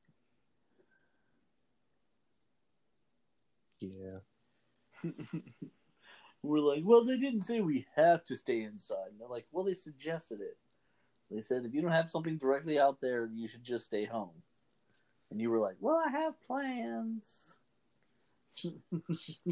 Yeah. 3.81 4.19
We're 6.43 6.59
like, 6.59 6.83
well, 6.85 7.05
they 7.05 7.17
didn't 7.19 7.43
say 7.43 7.61
we 7.61 7.87
have 7.97 8.25
to 8.25 8.37
stay 8.37 8.63
inside. 8.63 9.09
And 9.11 9.21
they're 9.21 9.29
like, 9.29 9.47
well, 9.53 9.65
they 9.65 9.75
suggested 9.75 10.41
it. 10.41 10.59
They 11.31 11.41
said 11.41 11.65
if 11.65 11.73
you 11.73 11.81
don't 11.81 11.91
have 11.91 12.11
something 12.11 12.37
directly 12.37 12.79
out 12.79 13.01
there, 13.01 13.31
you 13.33 13.49
should 13.49 13.65
just 13.65 13.87
stay 13.87 14.05
home. 14.05 14.43
And 15.31 15.41
you 15.41 15.51
were 15.51 15.59
like, 15.59 15.77
well, 15.81 16.03
I 16.07 16.11
have 16.11 16.41
plans. 16.43 17.55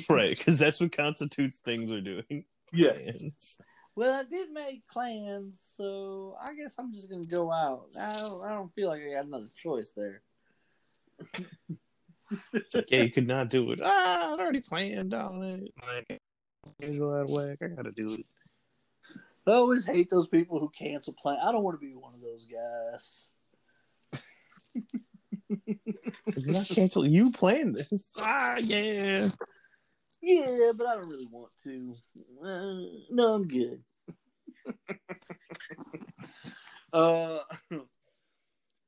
Right, 0.09 0.37
because 0.37 0.59
that's 0.59 0.81
what 0.81 0.93
constitutes 0.93 1.59
things 1.59 1.91
we're 1.91 2.01
doing. 2.01 2.45
Plans. 2.73 3.61
Well, 3.95 4.15
I 4.15 4.25
did 4.25 4.51
make 4.53 4.87
plans, 4.89 5.63
so 5.77 6.37
I 6.43 6.55
guess 6.55 6.75
I'm 6.79 6.95
just 6.95 7.11
gonna 7.11 7.25
go 7.25 7.53
out. 7.53 7.89
I 8.01 8.13
don't, 8.13 8.45
I 8.45 8.51
don't 8.51 8.75
feel 8.75 8.89
like 8.89 9.03
I 9.03 9.15
got 9.15 9.27
another 9.27 9.51
choice 9.55 9.93
there. 9.95 10.23
It's 12.55 12.75
like, 12.75 12.91
yeah, 12.91 13.03
you 13.03 13.11
could 13.11 13.27
not 13.27 13.51
do 13.51 13.71
it. 13.73 13.81
Ah, 13.83 14.31
I 14.31 14.41
already 14.41 14.61
planned 14.61 15.13
on 15.13 15.43
it. 15.43 15.75
Like, 15.87 16.21
schedule 16.81 17.15
out 17.15 17.25
of 17.25 17.31
whack. 17.31 17.59
I 17.63 17.67
gotta 17.67 17.93
do 17.93 18.09
it. 18.09 18.25
I 19.47 19.53
always 19.53 19.85
hate 19.85 20.09
those 20.09 20.29
people 20.29 20.59
who 20.59 20.71
cancel 20.71 21.13
plans. 21.13 21.41
I 21.45 21.53
don't 21.53 21.65
want 21.65 21.79
to 21.79 21.87
be 21.87 21.95
one 21.95 22.15
of 22.15 22.21
those 22.21 22.47
guys. 22.47 23.31
Like, 26.35 26.47
not 26.47 26.67
cancel. 26.67 27.07
You 27.07 27.31
planned 27.31 27.75
this. 27.75 28.15
Ah, 28.19 28.57
yeah. 28.57 29.29
Yeah, 30.23 30.71
but 30.77 30.87
I 30.87 30.95
don't 30.95 31.11
really 31.11 31.29
want 31.31 31.51
to. 31.65 31.95
Uh, 32.41 33.03
no, 33.11 33.35
I'm 33.35 33.49
good. 33.49 33.83
uh, 36.93 37.41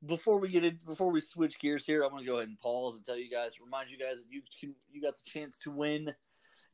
before 0.05 0.39
we 0.39 0.47
get 0.47 0.63
in, 0.63 0.79
before 0.85 1.11
we 1.11 1.19
switch 1.19 1.59
gears 1.59 1.85
here, 1.85 2.03
I'm 2.03 2.11
going 2.11 2.23
to 2.23 2.29
go 2.29 2.37
ahead 2.37 2.47
and 2.47 2.59
pause 2.59 2.95
and 2.95 3.05
tell 3.05 3.17
you 3.17 3.29
guys, 3.29 3.59
remind 3.59 3.91
you 3.91 3.97
guys 3.97 4.19
that 4.19 4.27
you 4.29 4.41
can, 4.59 4.73
you 4.89 5.01
got 5.01 5.17
the 5.17 5.29
chance 5.29 5.57
to 5.59 5.71
win 5.71 6.13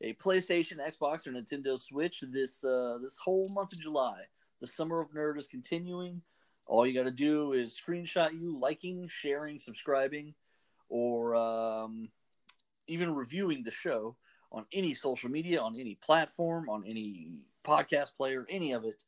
a 0.00 0.14
PlayStation, 0.14 0.78
Xbox, 0.78 1.26
or 1.26 1.32
Nintendo 1.32 1.76
Switch 1.76 2.22
this 2.28 2.62
uh, 2.62 2.98
this 3.02 3.18
whole 3.18 3.48
month 3.48 3.72
of 3.72 3.80
July. 3.80 4.20
The 4.60 4.68
summer 4.68 5.00
of 5.00 5.10
nerd 5.10 5.38
is 5.38 5.48
continuing. 5.48 6.22
All 6.66 6.86
you 6.86 6.94
got 6.94 7.04
to 7.04 7.10
do 7.10 7.52
is 7.52 7.76
screenshot 7.76 8.32
you 8.32 8.56
liking, 8.56 9.08
sharing, 9.08 9.58
subscribing, 9.58 10.34
or 10.88 11.34
um, 11.34 12.10
even 12.86 13.12
reviewing 13.12 13.64
the 13.64 13.72
show 13.72 14.14
on 14.52 14.66
any 14.72 14.94
social 14.94 15.30
media, 15.30 15.60
on 15.60 15.74
any 15.78 15.96
platform, 15.96 16.68
on 16.68 16.84
any 16.86 17.32
podcast 17.64 18.14
player, 18.16 18.46
any 18.50 18.72
of 18.72 18.84
it. 18.84 19.02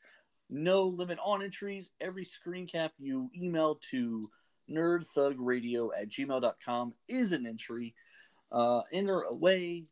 No 0.51 0.85
limit 0.85 1.19
on 1.25 1.43
entries. 1.43 1.91
Every 2.01 2.25
screen 2.25 2.67
cap 2.67 2.93
you 2.99 3.31
email 3.37 3.77
to 3.91 4.31
nerdthugradio 4.71 5.91
at 5.99 6.09
gmail.com 6.09 6.95
is 7.09 7.33
an 7.33 7.47
entry. 7.47 7.95
Uh, 8.51 8.83
enter 8.93 9.23
away, 9.23 9.85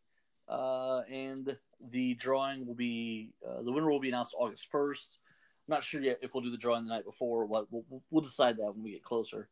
uh, 0.48 1.00
and 1.10 1.56
the 1.90 2.14
drawing 2.14 2.66
will 2.66 2.74
be, 2.74 3.32
uh, 3.46 3.62
the 3.62 3.72
winner 3.72 3.90
will 3.90 4.00
be 4.00 4.08
announced 4.08 4.34
August 4.38 4.68
1st. 4.72 5.18
I'm 5.68 5.74
not 5.74 5.84
sure 5.84 6.00
yet 6.00 6.18
if 6.22 6.34
we'll 6.34 6.42
do 6.42 6.50
the 6.50 6.56
drawing 6.56 6.84
the 6.84 6.90
night 6.94 7.04
before 7.04 7.42
or 7.42 7.46
what. 7.46 7.66
We'll, 7.70 7.84
we'll- 7.88 8.02
we'll 8.10 8.22
decide 8.22 8.56
that 8.58 8.72
when 8.74 8.82
we 8.82 8.92
get 8.92 9.02
closer. 9.02 9.48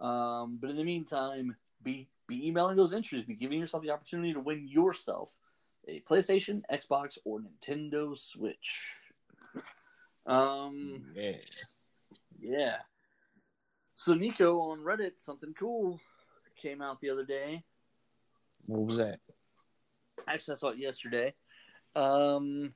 Um, 0.00 0.58
but 0.60 0.70
in 0.70 0.76
the 0.76 0.84
meantime, 0.84 1.56
be 1.82 2.08
be 2.26 2.48
emailing 2.48 2.76
those 2.76 2.92
entries, 2.92 3.24
be 3.24 3.34
giving 3.34 3.58
yourself 3.58 3.82
the 3.82 3.90
opportunity 3.90 4.32
to 4.32 4.40
win 4.40 4.66
yourself 4.66 5.34
a 5.86 6.00
PlayStation, 6.00 6.62
Xbox, 6.72 7.18
or 7.24 7.40
Nintendo 7.40 8.16
Switch. 8.16 8.94
Um, 10.26 11.12
Yeah. 11.14 11.36
yeah. 12.40 12.76
So 13.94 14.14
Nico 14.14 14.60
on 14.60 14.80
Reddit, 14.80 15.12
something 15.18 15.54
cool 15.54 16.00
came 16.56 16.80
out 16.80 17.00
the 17.00 17.10
other 17.10 17.24
day. 17.24 17.62
What 18.66 18.86
was 18.86 18.96
that? 18.96 19.20
Actually, 20.26 20.52
I 20.52 20.56
saw 20.56 20.68
it 20.68 20.78
yesterday. 20.78 21.34
Um, 21.94 22.74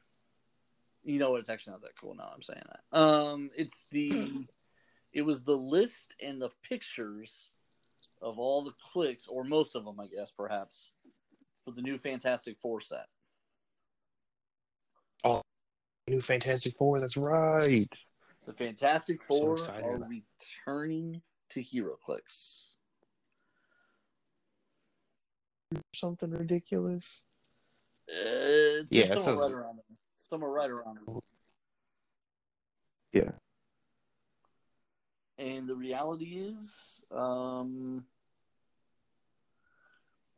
you 1.03 1.19
know 1.19 1.31
what? 1.31 1.41
It's 1.41 1.49
actually 1.49 1.73
not 1.73 1.83
that 1.83 1.97
cool 1.99 2.15
now. 2.15 2.31
I'm 2.33 2.43
saying 2.43 2.63
that. 2.67 2.99
Um, 2.99 3.51
it's 3.57 3.87
the, 3.91 4.47
it 5.13 5.23
was 5.23 5.43
the 5.43 5.57
list 5.57 6.15
and 6.23 6.41
the 6.41 6.51
pictures 6.63 7.53
of 8.21 8.39
all 8.39 8.63
the 8.65 8.73
clicks, 8.93 9.27
or 9.29 9.45
most 9.45 9.75
of 9.77 9.85
them, 9.85 9.99
I 10.01 10.07
guess, 10.07 10.31
perhaps, 10.31 10.91
for 11.65 11.73
the 11.73 11.83
new 11.83 11.97
Fantastic 11.99 12.57
Four 12.61 12.81
set. 12.81 13.07
Oh, 15.25 15.43
new 16.09 16.21
Fantastic 16.21 16.75
Four. 16.75 17.01
That's 17.01 17.17
right. 17.17 17.87
The 18.47 18.53
Fantastic 18.53 19.23
Four 19.23 19.55
excited. 19.55 19.85
are 19.85 20.09
returning 20.09 21.23
to 21.51 21.61
HeroClix. 21.63 22.69
Something 25.95 26.31
ridiculous. 26.31 27.25
Uh, 28.11 28.85
Yeah, 28.91 29.07
somewhere 29.07 29.19
it 29.19 29.23
sounds- 29.23 29.41
right 29.41 29.53
around 29.53 29.77
there. 29.77 29.97
Somewhere 30.17 30.51
right 30.51 30.71
around 30.71 30.99
there. 31.07 31.17
Yeah. 33.13 33.31
And 35.39 35.69
the 35.69 35.77
reality 35.77 36.37
is, 36.37 37.01
um, 37.13 38.05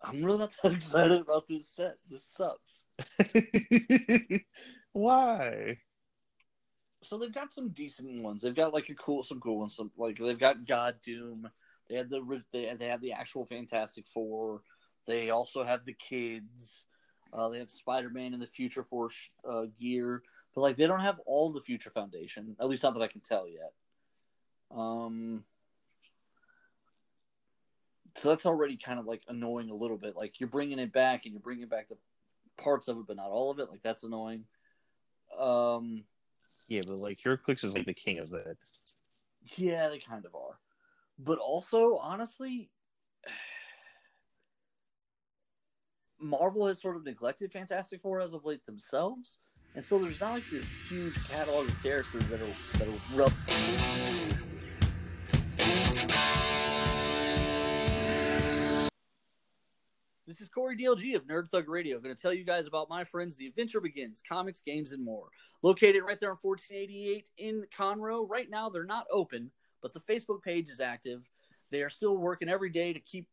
I'm 0.02 0.22
really 0.22 0.38
not 0.38 0.54
that 0.62 0.72
excited 0.76 1.20
about 1.20 1.48
this 1.48 1.68
set. 1.68 1.96
This 2.08 2.24
sucks. 2.24 2.86
Why? 4.92 5.78
So 7.02 7.18
they've 7.18 7.32
got 7.32 7.52
some 7.52 7.70
decent 7.70 8.22
ones. 8.22 8.42
They've 8.42 8.54
got 8.54 8.74
like 8.74 8.88
a 8.90 8.94
cool, 8.94 9.22
some 9.22 9.40
cool 9.40 9.58
ones. 9.58 9.74
Some 9.76 9.90
like 9.96 10.18
they've 10.18 10.38
got 10.38 10.66
God 10.66 10.96
Doom. 11.02 11.48
They 11.88 11.96
had 11.96 12.10
the 12.10 12.42
they 12.52 12.74
they 12.78 12.88
have 12.88 13.00
the 13.00 13.12
actual 13.12 13.46
Fantastic 13.46 14.06
Four. 14.06 14.62
They 15.06 15.30
also 15.30 15.64
have 15.64 15.84
the 15.84 15.94
kids. 15.94 16.84
Uh, 17.32 17.48
they 17.48 17.58
have 17.58 17.70
Spider 17.70 18.10
Man 18.10 18.34
in 18.34 18.40
the 18.40 18.46
Future 18.46 18.84
Force 18.84 19.30
uh, 19.48 19.66
gear, 19.78 20.22
but 20.54 20.60
like 20.60 20.76
they 20.76 20.86
don't 20.86 21.00
have 21.00 21.20
all 21.26 21.50
the 21.50 21.60
Future 21.60 21.90
Foundation. 21.90 22.54
At 22.60 22.68
least 22.68 22.82
not 22.82 22.94
that 22.94 23.02
I 23.02 23.08
can 23.08 23.22
tell 23.22 23.48
yet. 23.48 23.72
Um, 24.70 25.44
so 28.16 28.28
that's 28.28 28.46
already 28.46 28.76
kind 28.76 28.98
of 28.98 29.06
like 29.06 29.22
annoying 29.28 29.70
a 29.70 29.74
little 29.74 29.96
bit. 29.96 30.16
Like 30.16 30.40
you're 30.40 30.48
bringing 30.48 30.78
it 30.78 30.92
back 30.92 31.24
and 31.24 31.32
you're 31.32 31.40
bringing 31.40 31.68
back 31.68 31.88
the 31.88 31.96
parts 32.56 32.88
of 32.88 32.98
it, 32.98 33.04
but 33.06 33.16
not 33.16 33.30
all 33.30 33.50
of 33.50 33.58
it. 33.58 33.70
Like 33.70 33.82
that's 33.82 34.02
annoying. 34.02 34.44
Um, 35.38 36.04
Yeah, 36.68 36.82
but 36.86 36.98
like 36.98 37.18
HeroClix 37.20 37.64
is 37.64 37.74
like 37.74 37.86
the 37.86 37.94
king 37.94 38.18
of 38.18 38.30
that. 38.30 38.56
yeah, 39.56 39.88
they 39.88 39.98
kind 39.98 40.24
of 40.24 40.34
are. 40.34 40.58
But 41.18 41.38
also, 41.38 41.96
honestly, 41.96 42.70
Marvel 46.20 46.66
has 46.66 46.80
sort 46.80 46.96
of 46.96 47.04
neglected 47.04 47.52
Fantastic 47.52 48.02
Four 48.02 48.20
as 48.20 48.34
of 48.34 48.44
late 48.44 48.64
themselves, 48.66 49.38
and 49.74 49.84
so 49.84 49.98
there's 49.98 50.20
not 50.20 50.32
like 50.34 50.50
this 50.50 50.66
huge 50.88 51.14
catalog 51.28 51.68
of 51.68 51.82
characters 51.82 52.28
that 52.28 52.40
are 52.42 52.54
that 52.78 52.88
are. 52.88 53.00
Rel- 53.14 54.09
Corey 60.54 60.76
DLG 60.76 61.14
of 61.14 61.26
Nerd 61.26 61.50
Thug 61.50 61.68
Radio. 61.68 62.00
going 62.00 62.14
to 62.14 62.20
tell 62.20 62.34
you 62.34 62.44
guys 62.44 62.66
about 62.66 62.88
my 62.88 63.04
friends, 63.04 63.36
The 63.36 63.46
Adventure 63.46 63.80
Begins, 63.80 64.20
comics, 64.28 64.60
games, 64.64 64.90
and 64.92 65.04
more. 65.04 65.28
Located 65.62 66.02
right 66.02 66.18
there 66.18 66.30
on 66.30 66.38
1488 66.40 67.30
in 67.38 67.64
Conroe. 67.76 68.28
Right 68.28 68.50
now, 68.50 68.68
they're 68.68 68.84
not 68.84 69.06
open, 69.12 69.52
but 69.80 69.92
the 69.92 70.00
Facebook 70.00 70.42
page 70.42 70.68
is 70.68 70.80
active. 70.80 71.28
They 71.70 71.82
are 71.82 71.90
still 71.90 72.16
working 72.16 72.48
every 72.48 72.70
day 72.70 72.92
to 72.92 73.00
keep 73.00 73.28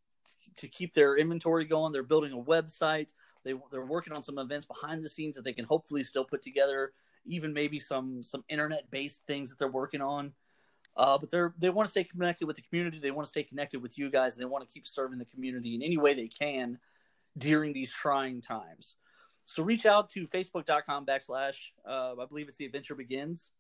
to 0.57 0.67
keep 0.67 0.93
their 0.93 1.17
inventory 1.17 1.65
going. 1.65 1.91
They're 1.91 2.03
building 2.03 2.33
a 2.33 2.38
website. 2.38 3.13
They 3.43 3.55
they're 3.71 3.86
working 3.86 4.13
on 4.13 4.21
some 4.21 4.38
events 4.38 4.67
behind 4.67 5.03
the 5.03 5.09
scenes 5.09 5.36
that 5.36 5.43
they 5.43 5.53
can 5.53 5.65
hopefully 5.65 6.03
still 6.03 6.25
put 6.25 6.43
together. 6.43 6.91
Even 7.25 7.51
maybe 7.51 7.79
some 7.79 8.21
some 8.21 8.43
internet 8.47 8.91
based 8.91 9.24
things 9.25 9.50
that 9.50 9.57
they're 9.57 9.67
working 9.67 10.01
on. 10.01 10.33
Uh, 10.95 11.17
but 11.17 11.31
they're 11.31 11.55
they 11.57 11.71
want 11.71 11.88
to 11.88 11.91
stay 11.91 12.03
connected 12.03 12.45
with 12.45 12.57
the 12.57 12.62
community. 12.62 13.00
They 13.00 13.12
want 13.12 13.25
to 13.25 13.29
stay 13.29 13.43
connected 13.43 13.81
with 13.81 13.97
you 13.97 14.12
guys, 14.12 14.36
and 14.36 14.41
they 14.41 14.47
want 14.47 14.67
to 14.67 14.71
keep 14.71 14.86
serving 14.86 15.17
the 15.17 15.25
community 15.25 15.74
in 15.74 15.81
any 15.81 15.97
way 15.97 16.13
they 16.13 16.27
can 16.27 16.77
during 17.38 17.74
these 17.74 17.91
trying 17.91 18.41
times. 18.41 18.96
So 19.46 19.63
reach 19.63 19.86
out 19.86 20.10
to 20.12 20.27
facebook.com 20.27 21.06
backslash 21.06 21.58
uh, 21.88 22.13
I 22.20 22.25
believe 22.25 22.48
it's 22.48 22.58
the 22.58 22.65
adventure 22.65 22.96
begins. 22.96 23.51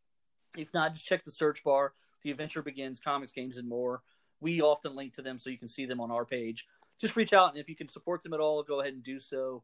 If 0.57 0.73
not, 0.73 0.93
just 0.93 1.05
check 1.05 1.23
the 1.23 1.31
search 1.31 1.63
bar. 1.63 1.93
The 2.23 2.31
adventure 2.31 2.61
begins, 2.61 2.99
comics, 2.99 3.31
games, 3.31 3.57
and 3.57 3.67
more. 3.67 4.01
We 4.39 4.61
often 4.61 4.95
link 4.95 5.13
to 5.13 5.21
them 5.21 5.37
so 5.37 5.49
you 5.49 5.57
can 5.57 5.67
see 5.67 5.85
them 5.85 6.01
on 6.01 6.11
our 6.11 6.25
page. 6.25 6.65
Just 6.99 7.15
reach 7.15 7.33
out, 7.33 7.51
and 7.51 7.59
if 7.59 7.69
you 7.69 7.75
can 7.75 7.87
support 7.87 8.23
them 8.23 8.33
at 8.33 8.39
all, 8.39 8.63
go 8.63 8.81
ahead 8.81 8.93
and 8.93 9.03
do 9.03 9.19
so. 9.19 9.63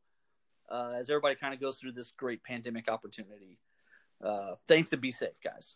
Uh, 0.70 0.94
as 0.96 1.10
everybody 1.10 1.36
kind 1.36 1.54
of 1.54 1.60
goes 1.60 1.78
through 1.78 1.92
this 1.92 2.12
great 2.12 2.44
pandemic 2.44 2.90
opportunity. 2.90 3.60
Uh, 4.24 4.56
thanks 4.68 4.94
and 4.94 5.02
be 5.02 5.12
safe, 5.12 5.40
guys. 5.44 5.76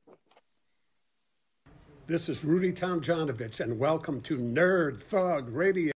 This 2.11 2.27
is 2.27 2.43
Rudy 2.43 2.73
Tomjanovich, 2.73 3.61
and 3.61 3.79
welcome 3.79 4.19
to 4.23 4.37
Nerd 4.37 5.01
Thug 5.01 5.47
Radio. 5.47 5.93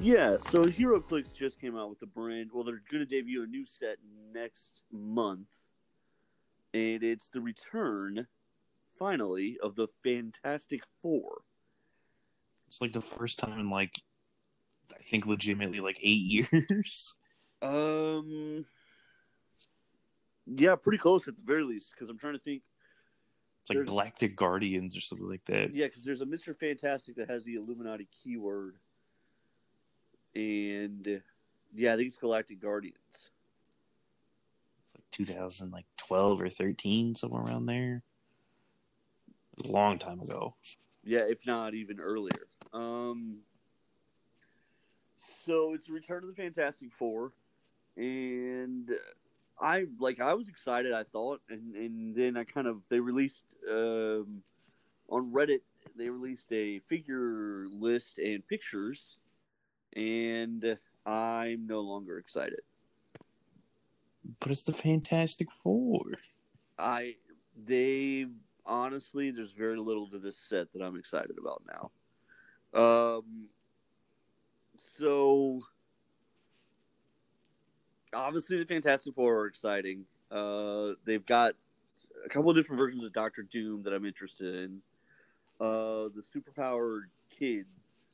Yeah, 0.00 0.38
so 0.38 0.64
HeroClix 0.64 1.34
just 1.34 1.60
came 1.60 1.76
out 1.76 1.90
with 1.90 2.00
a 2.00 2.06
brand. 2.06 2.48
Well, 2.54 2.64
they're 2.64 2.80
going 2.90 3.04
to 3.04 3.04
debut 3.04 3.42
a 3.42 3.46
new 3.46 3.66
set 3.66 3.98
next 4.32 4.84
month, 4.90 5.48
and 6.72 7.02
it's 7.02 7.28
the 7.28 7.42
return, 7.42 8.26
finally, 8.98 9.58
of 9.62 9.76
the 9.76 9.86
Fantastic 10.02 10.80
Four. 11.02 11.42
It's 12.68 12.80
like 12.80 12.94
the 12.94 13.02
first 13.02 13.38
time 13.38 13.60
in 13.60 13.68
like 13.68 14.00
I 14.98 15.02
think 15.02 15.26
legitimately 15.26 15.80
like 15.80 15.98
eight 16.00 16.48
years. 16.50 17.16
Um, 17.62 18.64
yeah, 20.46 20.74
pretty 20.76 20.98
close 20.98 21.26
at 21.28 21.36
the 21.36 21.42
very 21.44 21.62
least. 21.64 21.90
Because 21.92 22.10
I'm 22.10 22.18
trying 22.18 22.34
to 22.34 22.38
think. 22.40 22.62
It's 23.62 23.70
like 23.70 23.76
There's- 23.76 23.88
Galactic 23.88 24.36
Guardians 24.36 24.96
or 24.96 25.00
something 25.00 25.28
like 25.28 25.44
that. 25.46 25.74
Yeah, 25.74 25.86
because 25.86 26.04
there's 26.04 26.20
a 26.20 26.26
Mister 26.26 26.52
Fantastic 26.54 27.16
that 27.16 27.30
has 27.30 27.44
the 27.44 27.54
Illuminati 27.54 28.06
keyword, 28.22 28.76
and 30.34 31.22
yeah, 31.74 31.94
I 31.94 31.96
think 31.96 32.08
it's 32.08 32.18
Galactic 32.18 32.60
Guardians. 32.60 32.98
It's 33.10 33.30
like 34.94 35.04
2012 35.12 36.42
or 36.42 36.50
13, 36.50 37.14
somewhere 37.16 37.42
around 37.42 37.64
there. 37.66 38.02
A 39.64 39.68
long 39.68 39.98
time 39.98 40.20
ago. 40.20 40.54
Yeah, 41.02 41.20
if 41.20 41.46
not 41.46 41.72
even 41.74 42.00
earlier. 42.00 42.46
Um, 42.74 43.38
so 45.46 45.72
it's 45.74 45.88
Return 45.88 46.22
of 46.22 46.28
the 46.28 46.34
Fantastic 46.34 46.92
Four, 46.92 47.32
and 47.96 48.90
I 49.60 49.86
like 49.98 50.20
I 50.20 50.34
was 50.34 50.48
excited. 50.48 50.92
I 50.92 51.04
thought, 51.04 51.40
and 51.48 51.74
and 51.74 52.14
then 52.14 52.36
I 52.36 52.44
kind 52.44 52.66
of 52.66 52.82
they 52.88 53.00
released 53.00 53.54
um, 53.70 54.42
on 55.08 55.32
Reddit. 55.32 55.60
They 55.96 56.08
released 56.08 56.52
a 56.52 56.80
figure 56.80 57.66
list 57.70 58.18
and 58.18 58.46
pictures, 58.46 59.18
and 59.94 60.76
I'm 61.06 61.66
no 61.66 61.80
longer 61.80 62.18
excited. 62.18 62.60
But 64.40 64.52
it's 64.52 64.62
the 64.62 64.72
Fantastic 64.72 65.50
Four. 65.50 66.02
I 66.78 67.16
they 67.56 68.26
honestly, 68.66 69.30
there's 69.30 69.52
very 69.52 69.78
little 69.78 70.08
to 70.08 70.18
this 70.18 70.36
set 70.36 70.72
that 70.72 70.82
I'm 70.82 70.96
excited 70.96 71.36
about 71.38 71.62
now. 71.66 71.90
Um, 72.78 73.48
so 74.98 75.62
obviously 78.14 78.58
the 78.58 78.64
Fantastic 78.64 79.14
Four 79.14 79.40
are 79.40 79.46
exciting. 79.46 80.04
Uh, 80.30 80.92
they've 81.04 81.24
got 81.24 81.54
a 82.24 82.28
couple 82.28 82.50
of 82.50 82.56
different 82.56 82.78
versions 82.78 83.04
of 83.04 83.12
Doctor 83.12 83.42
Doom 83.42 83.82
that 83.82 83.92
I'm 83.92 84.06
interested 84.06 84.54
in. 84.54 84.80
Uh, 85.60 86.08
the 86.14 86.22
superpowered 86.34 87.04
kids. 87.38 87.68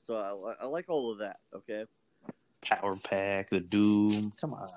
So 0.07 0.55
I, 0.61 0.65
I 0.65 0.67
like 0.67 0.87
all 0.89 1.13
of 1.13 1.19
that. 1.19 1.39
Okay, 1.55 1.85
Power 2.61 2.97
Pack, 2.97 3.51
the 3.51 3.61
Doom. 3.61 4.33
Come 4.41 4.55
on. 4.55 4.69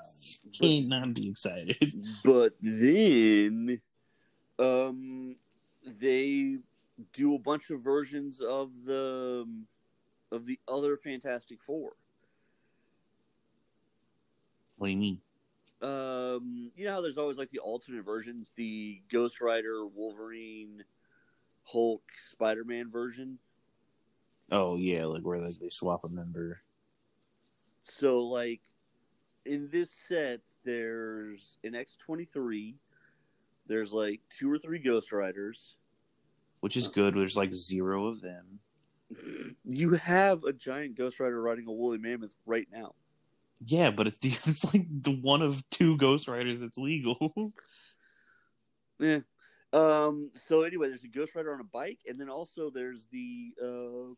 Can't 0.59 0.88
not 0.88 1.13
be 1.13 1.29
excited. 1.29 1.77
but 2.23 2.53
then 2.62 3.81
um 4.59 5.36
they 5.99 6.57
do 7.12 7.36
a 7.36 7.39
bunch 7.39 7.69
of 7.69 7.81
versions 7.81 8.39
of 8.39 8.69
the 8.86 9.47
of 10.31 10.45
the 10.45 10.59
other 10.67 10.95
fantastic 10.97 11.62
four 11.62 11.93
What 14.84 14.88
do 14.89 14.91
you 14.96 15.00
mean? 15.00 15.22
um, 15.82 16.72
you 16.76 16.84
know 16.84 16.91
how 16.91 17.00
there's 17.00 17.17
always 17.17 17.38
like 17.38 17.50
the 17.52 17.60
alternate 17.60 18.04
versions, 18.04 18.52
the 18.58 19.02
Ghost 19.10 19.39
Rider, 19.39 19.88
Wolverine, 19.88 20.84
Hulk, 21.63 22.04
Spider 22.32 22.65
Man 22.65 22.91
version. 22.91 23.39
Oh 24.52 24.76
yeah, 24.76 25.06
like 25.06 25.22
where 25.22 25.39
like 25.39 25.58
they 25.58 25.69
swap 25.69 26.04
a 26.04 26.10
member. 26.10 26.60
So 27.98 28.19
like 28.19 28.60
in 29.46 29.69
this 29.72 29.89
set, 30.10 30.41
there's 30.65 31.60
an 31.63 31.76
X 31.76 31.96
twenty 31.96 32.26
three. 32.26 32.76
There's 33.67 33.93
like 33.93 34.19
two 34.38 34.52
or 34.52 34.60
three 34.60 34.80
Ghost 34.80 35.13
Riders. 35.13 35.78
Which 36.60 36.76
is 36.76 36.89
good. 36.89 37.13
There's 37.13 37.38
like 37.38 37.54
zero 37.54 38.08
of 38.08 38.19
them. 38.19 38.60
You 39.63 39.91
have 39.91 40.43
a 40.43 40.52
giant 40.52 40.98
Ghost 40.98 41.22
Rider 41.22 41.41
riding 41.41 41.67
a 41.67 41.72
woolly 41.72 42.00
mammoth 42.00 42.34
right 42.46 42.67
now. 42.69 42.96
Yeah, 43.65 43.91
but 43.91 44.08
it's 44.08 44.17
the, 44.17 44.30
it's 44.45 44.73
like 44.73 44.86
the 44.89 45.15
one 45.21 45.41
of 45.41 45.63
two 45.69 45.97
Ghost 45.97 46.28
Riders 46.28 46.60
that's 46.60 46.78
legal. 46.78 47.34
Yeah. 48.99 49.19
Um. 49.73 50.30
So 50.47 50.63
anyway, 50.63 50.88
there's 50.88 51.04
a 51.04 51.08
Ghost 51.08 51.34
Rider 51.36 51.54
on 51.54 51.60
a 51.60 51.63
bike, 51.65 51.99
and 52.08 52.21
then 52.21 52.30
also 52.30 52.69
there's 52.69 53.06
the 53.12 53.54
uh, 53.62 54.12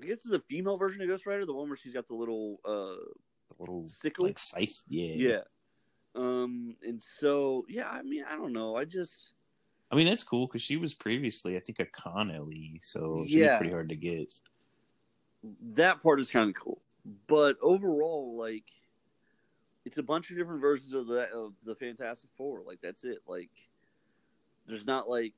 I 0.00 0.06
guess 0.06 0.18
it's 0.18 0.30
a 0.30 0.38
female 0.48 0.76
version 0.76 1.00
of 1.00 1.08
Ghost 1.08 1.26
Rider, 1.26 1.46
the 1.46 1.54
one 1.54 1.66
where 1.68 1.76
she's 1.76 1.94
got 1.94 2.06
the 2.06 2.14
little 2.14 2.60
uh 2.64 3.02
the 3.48 3.54
little 3.58 3.88
sickle. 3.88 4.26
like 4.26 4.38
scythe. 4.38 4.82
Yeah. 4.86 5.14
yeah. 5.14 5.40
Um. 6.14 6.76
And 6.82 7.02
so 7.02 7.64
yeah, 7.68 7.88
I 7.88 8.02
mean, 8.02 8.22
I 8.30 8.36
don't 8.36 8.52
know. 8.52 8.76
I 8.76 8.84
just 8.84 9.32
I 9.90 9.96
mean 9.96 10.06
that's 10.06 10.24
cool 10.24 10.46
because 10.46 10.62
she 10.62 10.76
was 10.76 10.92
previously 10.94 11.56
I 11.56 11.60
think 11.60 11.78
a 11.80 11.86
con 11.86 12.30
Ellie, 12.30 12.78
so 12.82 13.24
she'd 13.26 13.38
Yeah. 13.40 13.56
pretty 13.58 13.72
hard 13.72 13.88
to 13.88 13.96
get. 13.96 14.34
that 15.72 16.02
part 16.02 16.20
is 16.20 16.30
kind 16.30 16.50
of 16.50 16.54
cool, 16.54 16.82
but 17.26 17.56
overall, 17.62 18.36
like, 18.38 18.64
it's 19.84 19.98
a 19.98 20.02
bunch 20.02 20.30
of 20.30 20.36
different 20.36 20.60
versions 20.60 20.94
of 20.94 21.06
the 21.06 21.30
of 21.32 21.54
the 21.64 21.74
Fantastic 21.74 22.30
Four. 22.36 22.62
Like 22.66 22.80
that's 22.82 23.04
it. 23.04 23.18
Like, 23.26 23.50
there's 24.66 24.86
not 24.86 25.08
like 25.08 25.32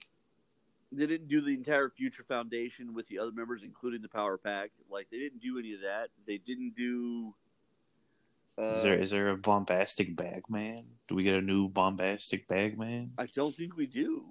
they 0.93 1.07
didn't 1.07 1.29
do 1.29 1.41
the 1.41 1.55
entire 1.55 1.89
Future 1.89 2.25
Foundation 2.25 2.95
with 2.95 3.07
the 3.07 3.19
other 3.19 3.33
members, 3.33 3.63
including 3.63 4.03
the 4.03 4.09
Power 4.09 4.37
Pack. 4.37 4.71
Like 4.91 5.09
they 5.11 5.19
didn't 5.19 5.41
do 5.41 5.59
any 5.59 5.75
of 5.75 5.81
that. 5.83 6.09
They 6.27 6.39
didn't 6.39 6.75
do. 6.75 7.35
Uh, 8.59 8.73
Is 8.73 8.83
there 8.83 8.99
is 8.99 9.11
there 9.11 9.29
a 9.29 9.37
bombastic 9.37 10.17
Bagman? 10.17 10.85
Do 11.09 11.15
we 11.15 11.23
get 11.23 11.37
a 11.37 11.41
new 11.43 11.69
bombastic 11.69 12.49
Bagman? 12.49 13.13
I 13.19 13.27
don't 13.27 13.55
think 13.55 13.77
we 13.77 13.87
do. 13.87 14.25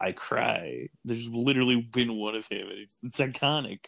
I 0.00 0.12
cry. 0.12 0.88
There's 1.04 1.28
literally 1.28 1.82
been 1.82 2.14
one 2.14 2.34
of 2.34 2.48
him, 2.48 2.68
and 2.68 2.78
it's, 2.78 2.96
it's 3.02 3.20
iconic. 3.20 3.80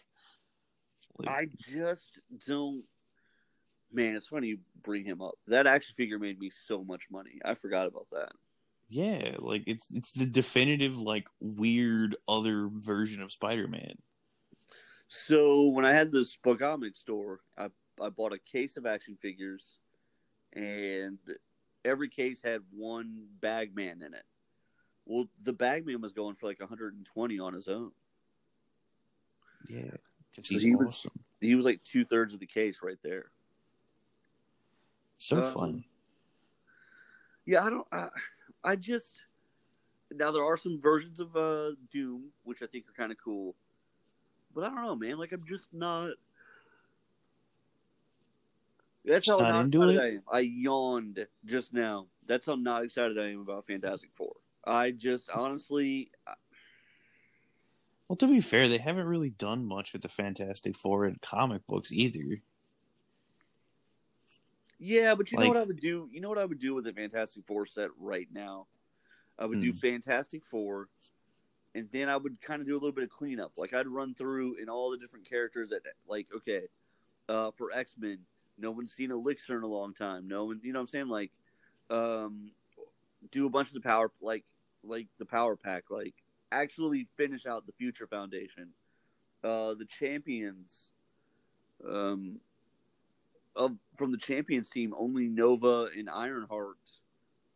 Like, 1.17 1.29
I 1.29 1.47
just 1.57 2.19
don't. 2.47 2.83
Man, 3.91 4.15
it's 4.15 4.27
funny 4.27 4.47
you 4.47 4.57
bring 4.81 5.05
him 5.05 5.21
up. 5.21 5.35
That 5.47 5.67
action 5.67 5.93
figure 5.95 6.17
made 6.17 6.39
me 6.39 6.49
so 6.49 6.83
much 6.83 7.03
money. 7.11 7.39
I 7.45 7.53
forgot 7.53 7.85
about 7.87 8.07
that. 8.11 8.31
yeah, 8.89 9.35
like 9.39 9.63
it's 9.67 9.91
it's 9.91 10.11
the 10.11 10.25
definitive 10.25 10.97
like 10.97 11.27
weird 11.39 12.15
other 12.27 12.67
version 12.71 13.21
of 13.21 13.31
Spider-Man. 13.31 13.95
So 15.07 15.67
when 15.67 15.85
I 15.85 15.91
had 15.91 16.11
this 16.11 16.35
Spogomic 16.35 16.95
store, 16.95 17.41
I 17.57 17.67
I 18.01 18.09
bought 18.09 18.33
a 18.33 18.39
case 18.39 18.77
of 18.77 18.85
action 18.87 19.15
figures, 19.21 19.77
and 20.53 21.19
every 21.85 22.09
case 22.09 22.41
had 22.43 22.61
one 22.71 23.27
Bagman 23.41 24.01
in 24.01 24.13
it. 24.15 24.23
Well, 25.05 25.25
the 25.43 25.53
Bagman 25.53 26.01
was 26.01 26.13
going 26.13 26.35
for 26.35 26.47
like 26.47 26.59
120 26.59 27.39
on 27.39 27.53
his 27.53 27.67
own. 27.67 27.91
Yeah, 29.67 29.91
So 30.41 30.57
he 30.57 30.75
was- 30.75 30.87
awesome. 30.87 31.11
He 31.39 31.55
was 31.55 31.65
like 31.65 31.83
two 31.83 32.05
thirds 32.05 32.33
of 32.33 32.39
the 32.39 32.45
case 32.45 32.79
right 32.81 32.97
there. 33.03 33.25
So 35.17 35.43
Um, 35.43 35.53
fun. 35.53 35.85
Yeah, 37.45 37.63
I 37.65 37.69
don't. 37.69 37.87
I, 37.91 38.07
I 38.63 38.75
just 38.77 39.25
now 40.11 40.31
there 40.31 40.43
are 40.43 40.55
some 40.57 40.79
versions 40.79 41.19
of 41.19 41.35
uh, 41.35 41.71
Doom 41.91 42.31
which 42.43 42.61
I 42.61 42.67
think 42.67 42.87
are 42.87 42.93
kind 42.93 43.11
of 43.11 43.17
cool, 43.23 43.55
but 44.55 44.63
I 44.63 44.67
don't 44.67 44.81
know, 44.83 44.95
man. 44.95 45.17
Like 45.17 45.33
I'm 45.33 45.45
just 45.45 45.73
not. 45.73 46.11
That's 49.05 49.27
how 49.29 49.39
not 49.39 49.69
not 49.69 49.89
excited? 49.89 49.99
I 49.99 50.07
am. 50.15 50.23
I 50.31 50.39
yawned 50.39 51.27
just 51.45 51.73
now. 51.73 52.07
That's 52.25 52.45
how 52.45 52.55
not 52.55 52.85
excited 52.85 53.19
I 53.19 53.31
am 53.31 53.41
about 53.41 53.67
Fantastic 53.67 54.11
Four. 54.13 54.35
I 54.65 54.91
just 54.91 55.29
honestly, 55.29 56.09
Well, 58.07 58.17
to 58.17 58.27
be 58.27 58.41
fair, 58.41 58.67
they 58.67 58.77
haven't 58.77 59.07
really 59.07 59.29
done 59.31 59.65
much 59.65 59.93
with 59.93 60.01
the 60.01 60.09
Fantastic 60.09 60.75
Four 60.75 61.05
in 61.07 61.17
comic 61.21 61.65
books 61.67 61.91
either. 61.91 62.41
yeah, 64.79 65.15
but 65.15 65.31
you 65.31 65.37
know 65.37 65.47
what 65.47 65.57
I 65.57 65.63
would 65.63 65.79
do? 65.79 66.09
You 66.11 66.19
know 66.21 66.29
what 66.29 66.37
I 66.37 66.45
would 66.45 66.59
do 66.59 66.73
with 66.75 66.83
the 66.83 66.93
Fantastic 66.93 67.45
Four 67.47 67.65
set 67.65 67.89
right 67.97 68.27
now? 68.31 68.67
I 69.39 69.45
would 69.45 69.61
do 69.61 69.71
Hmm. 69.71 69.77
Fantastic 69.77 70.43
Four, 70.45 70.89
and 71.73 71.89
then 71.91 72.09
I 72.09 72.17
would 72.17 72.39
kind 72.41 72.61
of 72.61 72.67
do 72.67 72.73
a 72.73 72.79
little 72.79 72.91
bit 72.91 73.05
of 73.05 73.09
cleanup. 73.09 73.53
Like 73.57 73.73
I'd 73.73 73.87
run 73.87 74.13
through 74.13 74.55
in 74.55 74.69
all 74.69 74.91
the 74.91 74.97
different 74.97 75.27
characters 75.27 75.69
that, 75.69 75.81
like, 76.07 76.27
okay, 76.35 76.67
uh, 77.29 77.51
for 77.51 77.71
X 77.71 77.95
Men, 77.97 78.19
no 78.57 78.69
one's 78.71 78.93
seen 78.93 79.09
Elixir 79.11 79.57
in 79.57 79.63
a 79.63 79.67
long 79.67 79.93
time. 79.93 80.27
No 80.27 80.45
one, 80.45 80.59
you 80.61 80.73
know, 80.73 80.79
what 80.79 80.83
I'm 80.83 80.87
saying, 80.87 81.07
like, 81.07 81.31
um, 81.89 82.51
do 83.31 83.45
a 83.45 83.49
bunch 83.49 83.69
of 83.69 83.73
the 83.73 83.81
power, 83.81 84.11
like, 84.21 84.43
like 84.83 85.07
the 85.17 85.25
Power 85.25 85.55
Pack, 85.55 85.89
like, 85.89 86.13
actually 86.53 87.07
finish 87.17 87.45
out 87.45 87.65
the 87.65 87.73
Future 87.73 88.07
Foundation, 88.07 88.69
uh, 89.43 89.73
the 89.73 89.85
champions, 89.85 90.91
um, 91.87 92.39
of 93.55 93.71
from 93.97 94.11
the 94.11 94.17
champions 94.17 94.69
team, 94.69 94.93
only 94.97 95.27
Nova 95.27 95.89
and 95.97 96.09
Ironheart 96.09 96.77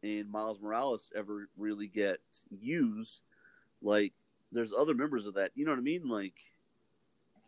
and 0.03 0.29
Miles 0.29 0.61
Morales 0.61 1.09
ever 1.15 1.49
really 1.57 1.87
get 1.87 2.19
used. 2.49 3.21
Like, 3.81 4.13
there's 4.51 4.73
other 4.73 4.93
members 4.93 5.25
of 5.25 5.35
that. 5.35 5.51
You 5.55 5.65
know 5.65 5.71
what 5.71 5.79
I 5.79 5.83
mean? 5.83 6.07
Like, 6.07 6.35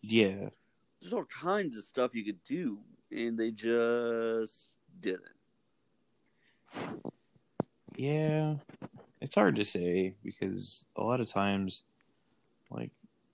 Yeah, 0.01 0.49
there's 1.01 1.13
all 1.13 1.25
kinds 1.25 1.77
of 1.77 1.83
stuff 1.83 2.15
you 2.15 2.23
could 2.23 2.43
do, 2.43 2.79
and 3.11 3.37
they 3.37 3.51
just 3.51 4.69
didn't. 4.99 5.23
yeah. 7.95 8.55
It's 9.21 9.35
hard 9.35 9.57
to 9.57 9.65
say 9.65 10.15
because 10.23 10.85
a 10.95 11.03
lot 11.03 11.19
of 11.19 11.29
times, 11.29 11.83
like, 12.71 12.91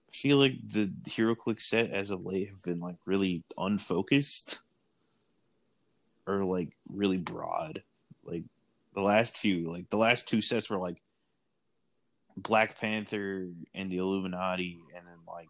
I 0.10 0.16
feel 0.16 0.38
like 0.38 0.54
the 0.68 0.92
HeroClix 1.08 1.62
set 1.62 1.92
as 1.92 2.10
of 2.10 2.26
late 2.26 2.50
have 2.50 2.64
been 2.64 2.80
like 2.80 2.96
really 3.06 3.44
unfocused 3.58 4.62
or 6.26 6.44
like 6.44 6.70
really 6.90 7.18
broad. 7.18 7.84
Like 8.24 8.44
the 8.94 9.02
last 9.02 9.38
few, 9.38 9.70
like 9.70 9.90
the 9.90 9.98
last 9.98 10.28
two 10.28 10.42
sets 10.42 10.70
were 10.70 10.78
like 10.78 11.02
Black 12.38 12.80
Panther 12.80 13.50
and 13.74 13.92
the 13.92 13.98
Illuminati, 13.98 14.80
and 14.96 15.06
then 15.06 15.20
like 15.28 15.50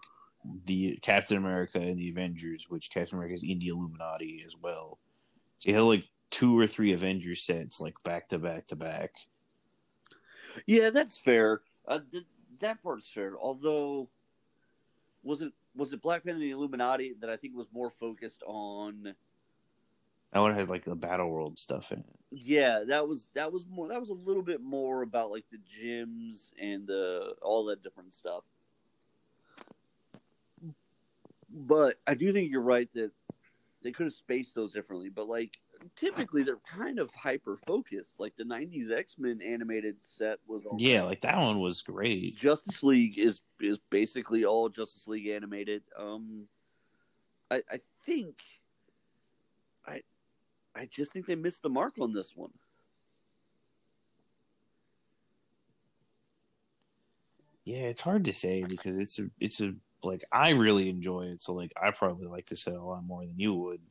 the 0.65 0.99
Captain 1.01 1.37
America 1.37 1.79
and 1.79 1.97
the 1.97 2.09
Avengers, 2.09 2.65
which 2.69 2.91
Captain 2.91 3.17
America 3.17 3.35
is 3.35 3.43
in 3.43 3.59
the 3.59 3.69
Illuminati 3.69 4.43
as 4.45 4.55
well. 4.57 4.99
So 5.59 5.69
you 5.69 5.75
had 5.75 5.81
like 5.81 6.05
two 6.29 6.59
or 6.59 6.67
three 6.67 6.93
Avengers 6.93 7.43
sets 7.43 7.79
like 7.79 7.95
back 8.03 8.29
to 8.29 8.39
back 8.39 8.67
to 8.67 8.75
back. 8.75 9.11
Yeah, 10.65 10.89
that's 10.89 11.17
fair. 11.17 11.61
Uh, 11.87 11.99
th- 12.11 12.25
that 12.59 12.81
part's 12.83 13.07
fair. 13.07 13.33
Although, 13.39 14.09
was 15.23 15.41
it 15.41 15.53
was 15.75 15.93
it 15.93 16.01
Black 16.01 16.23
Panther 16.23 16.35
and 16.35 16.41
the 16.41 16.51
Illuminati 16.51 17.15
that 17.19 17.29
I 17.29 17.35
think 17.35 17.55
was 17.55 17.67
more 17.73 17.89
focused 17.89 18.43
on? 18.45 19.15
That 20.31 20.39
one 20.39 20.53
had 20.53 20.69
like 20.69 20.83
the 20.83 20.95
Battle 20.95 21.29
World 21.29 21.57
stuff 21.57 21.91
in 21.91 21.99
it. 21.99 22.05
Yeah, 22.31 22.83
that 22.87 23.07
was 23.07 23.29
that 23.35 23.51
was 23.51 23.65
more 23.67 23.87
that 23.87 23.99
was 23.99 24.09
a 24.09 24.13
little 24.13 24.41
bit 24.41 24.61
more 24.61 25.01
about 25.01 25.31
like 25.31 25.45
the 25.51 25.57
gyms 25.57 26.51
and 26.59 26.85
the 26.87 27.35
all 27.41 27.65
that 27.65 27.83
different 27.83 28.13
stuff. 28.13 28.43
But 31.49 31.99
I 32.05 32.15
do 32.15 32.33
think 32.33 32.51
you're 32.51 32.61
right 32.61 32.89
that 32.95 33.11
they 33.81 33.91
could 33.91 34.07
have 34.07 34.13
spaced 34.13 34.55
those 34.55 34.73
differently. 34.73 35.09
But 35.09 35.29
like 35.29 35.57
typically 35.95 36.43
they're 36.43 36.57
kind 36.67 36.99
of 36.99 37.13
hyper 37.13 37.57
focused. 37.67 38.15
Like 38.19 38.35
the 38.37 38.43
'90s 38.43 38.91
X 38.91 39.15
Men 39.17 39.41
animated 39.41 39.95
set 40.01 40.39
was 40.47 40.65
all 40.65 40.77
Yeah, 40.79 41.03
like 41.03 41.21
that 41.21 41.37
one 41.37 41.59
was 41.59 41.81
great. 41.81 42.35
Justice 42.35 42.83
League 42.83 43.17
is 43.17 43.41
is 43.59 43.79
basically 43.89 44.45
all 44.45 44.69
Justice 44.69 45.07
League 45.07 45.27
animated. 45.27 45.83
Um, 45.97 46.47
I 47.51 47.61
I 47.71 47.79
think 48.03 48.41
I 49.85 50.01
I 50.75 50.85
just 50.85 51.13
think 51.13 51.25
they 51.25 51.35
missed 51.35 51.61
the 51.61 51.69
mark 51.69 51.95
on 51.99 52.13
this 52.13 52.35
one. 52.35 52.51
Yeah, 57.65 57.83
it's 57.87 58.01
hard 58.01 58.25
to 58.25 58.33
say 58.33 58.63
because 58.63 58.97
it's 58.97 59.17
a 59.19 59.29
it's 59.39 59.59
a 59.59 59.73
like 60.03 60.23
I 60.31 60.49
really 60.49 60.87
enjoy 60.89 61.23
it, 61.23 61.41
so 61.41 61.53
like 61.53 61.73
I 61.81 61.91
probably 61.91 62.27
like 62.27 62.47
this 62.47 62.63
set 62.63 62.75
a 62.75 62.83
lot 62.83 63.03
more 63.03 63.25
than 63.25 63.39
you 63.39 63.53
would. 63.55 63.81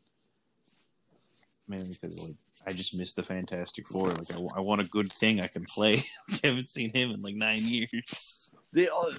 Mainly 1.66 1.96
because 2.00 2.20
like 2.20 2.36
I 2.66 2.72
just 2.72 2.94
missed 2.94 3.16
the 3.16 3.22
Fantastic 3.22 3.86
Four. 3.86 4.10
Like 4.10 4.30
I, 4.32 4.38
I 4.56 4.60
want 4.60 4.82
a 4.82 4.84
good 4.84 5.10
thing 5.12 5.40
I 5.40 5.46
can 5.46 5.64
play. 5.64 6.04
I 6.30 6.40
haven't 6.44 6.68
seen 6.68 6.92
him 6.92 7.10
in 7.10 7.22
like 7.22 7.34
nine 7.34 7.62
years. 7.62 8.50
They 8.72 8.88
all, 8.88 9.12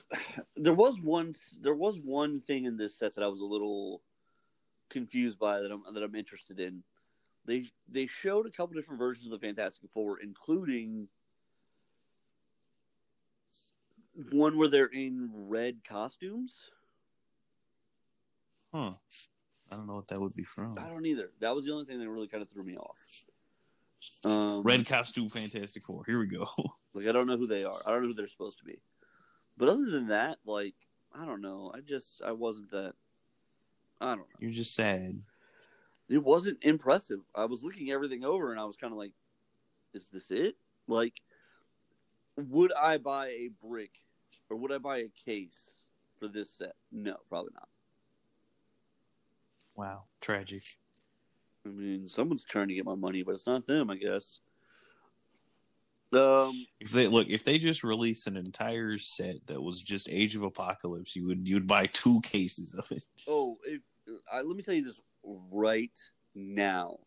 there 0.56 0.74
was 0.74 1.00
one 1.00 1.34
there 1.62 1.74
was 1.74 1.98
one 2.00 2.42
thing 2.42 2.66
in 2.66 2.78
this 2.78 3.00
set 3.00 3.16
that 3.16 3.24
I 3.24 3.28
was 3.28 3.40
a 3.40 3.46
little 3.46 4.02
confused 4.90 5.40
by 5.40 5.62
that 5.62 5.72
I'm 5.72 5.84
that 5.94 6.04
I'm 6.04 6.16
interested 6.16 6.60
in. 6.60 6.84
they 7.46 7.66
they 7.90 8.06
showed 8.08 8.46
a 8.46 8.52
couple 8.52 8.76
different 8.76 9.00
versions 9.00 9.26
of 9.26 9.40
the 9.40 9.46
Fantastic 9.46 9.90
Four, 9.94 10.20
including 10.20 11.08
one 14.32 14.58
where 14.58 14.68
they're 14.70 14.86
in 14.86 15.30
red 15.34 15.78
costumes. 15.88 16.54
Huh. 18.74 18.94
I 19.72 19.76
don't 19.76 19.88
know 19.88 19.96
what 19.96 20.08
that 20.10 20.20
would 20.20 20.36
be 20.36 20.44
from. 20.44 20.78
I 20.78 20.88
don't 20.90 21.06
either. 21.06 21.32
That 21.40 21.56
was 21.56 21.66
the 21.66 21.72
only 21.74 21.86
thing 21.86 22.00
that 22.00 22.10
really 22.10 22.28
kind 22.28 22.44
of 22.44 22.50
threw 22.50 22.64
me 22.64 22.78
off. 22.78 22.98
Um, 24.24 24.62
Red 24.62 24.86
costume 24.86 25.30
Fantastic 25.30 25.84
Four. 25.84 26.04
Here 26.06 26.20
we 26.20 26.28
go. 26.28 26.48
Like 26.96 27.08
I 27.08 27.12
don't 27.12 27.28
know 27.28 27.36
who 27.36 27.46
they 27.46 27.66
are. 27.66 27.82
I 27.86 27.92
don't 27.92 28.04
know 28.04 28.08
who 28.08 28.14
they're 28.14 28.30
supposed 28.30 28.60
to 28.60 28.64
be. 28.64 28.80
But 29.58 29.68
other 29.68 29.92
than 29.92 30.08
that, 30.08 30.38
like 30.46 30.76
I 31.14 31.26
don't 31.26 31.42
know. 31.42 31.70
I 31.76 31.82
just 31.82 32.22
I 32.26 32.32
wasn't 32.32 32.72
that. 32.72 32.94
I 34.00 34.12
don't 34.12 34.20
know. 34.20 34.26
You're 34.40 34.52
just 34.52 34.76
sad. 34.76 35.22
It 36.08 36.24
wasn't 36.24 36.60
impressive. 36.62 37.20
I 37.36 37.46
was 37.46 37.64
looking 37.64 37.92
everything 37.92 38.24
over 38.24 38.52
and 38.52 38.62
I 38.62 38.64
was 38.64 38.78
kind 38.78 38.94
of 38.94 38.98
like, 38.98 39.12
"Is 39.94 40.08
this 40.08 40.32
it?" 40.32 40.56
Like, 40.88 41.20
would 42.38 42.72
I 42.74 42.98
buy 42.98 43.28
a 43.28 43.50
brick 43.62 43.92
or 44.50 44.56
would 44.56 44.72
I 44.72 44.78
buy 44.78 45.00
a 45.00 45.10
case 45.26 45.88
for 46.18 46.30
this 46.30 46.50
set? 46.50 46.76
No, 46.94 47.18
probably 47.28 47.52
not. 47.56 47.68
Wow. 49.76 50.04
Tragic. 50.22 50.64
I 51.66 51.70
mean, 51.70 52.08
someone's 52.08 52.44
trying 52.44 52.68
to 52.68 52.76
get 52.76 52.86
my 52.86 52.96
money, 52.96 53.24
but 53.24 53.34
it's 53.34 53.48
not 53.48 53.68
them, 53.68 53.90
I 53.90 53.96
guess. 53.96 54.40
Um, 56.14 56.66
If 56.80 56.92
they 56.92 57.08
look, 57.08 57.28
if 57.28 57.44
they 57.44 57.58
just 57.58 57.84
released 57.84 58.28
an 58.28 58.38
entire 58.38 58.98
set 59.00 59.36
that 59.48 59.62
was 59.62 59.82
just 59.82 60.08
Age 60.10 60.36
of 60.36 60.44
Apocalypse, 60.44 61.16
you 61.16 61.26
would 61.28 61.48
you'd 61.48 61.68
buy 61.68 61.88
two 61.88 62.22
cases 62.22 62.74
of 62.74 62.90
it. 62.92 63.04
Oh, 63.28 63.58
if 63.66 63.82
I, 64.32 64.42
let 64.42 64.56
me 64.56 64.64
tell 64.64 64.76
you 64.76 64.86
this 64.86 65.02
right 65.24 65.98
now, 66.36 67.00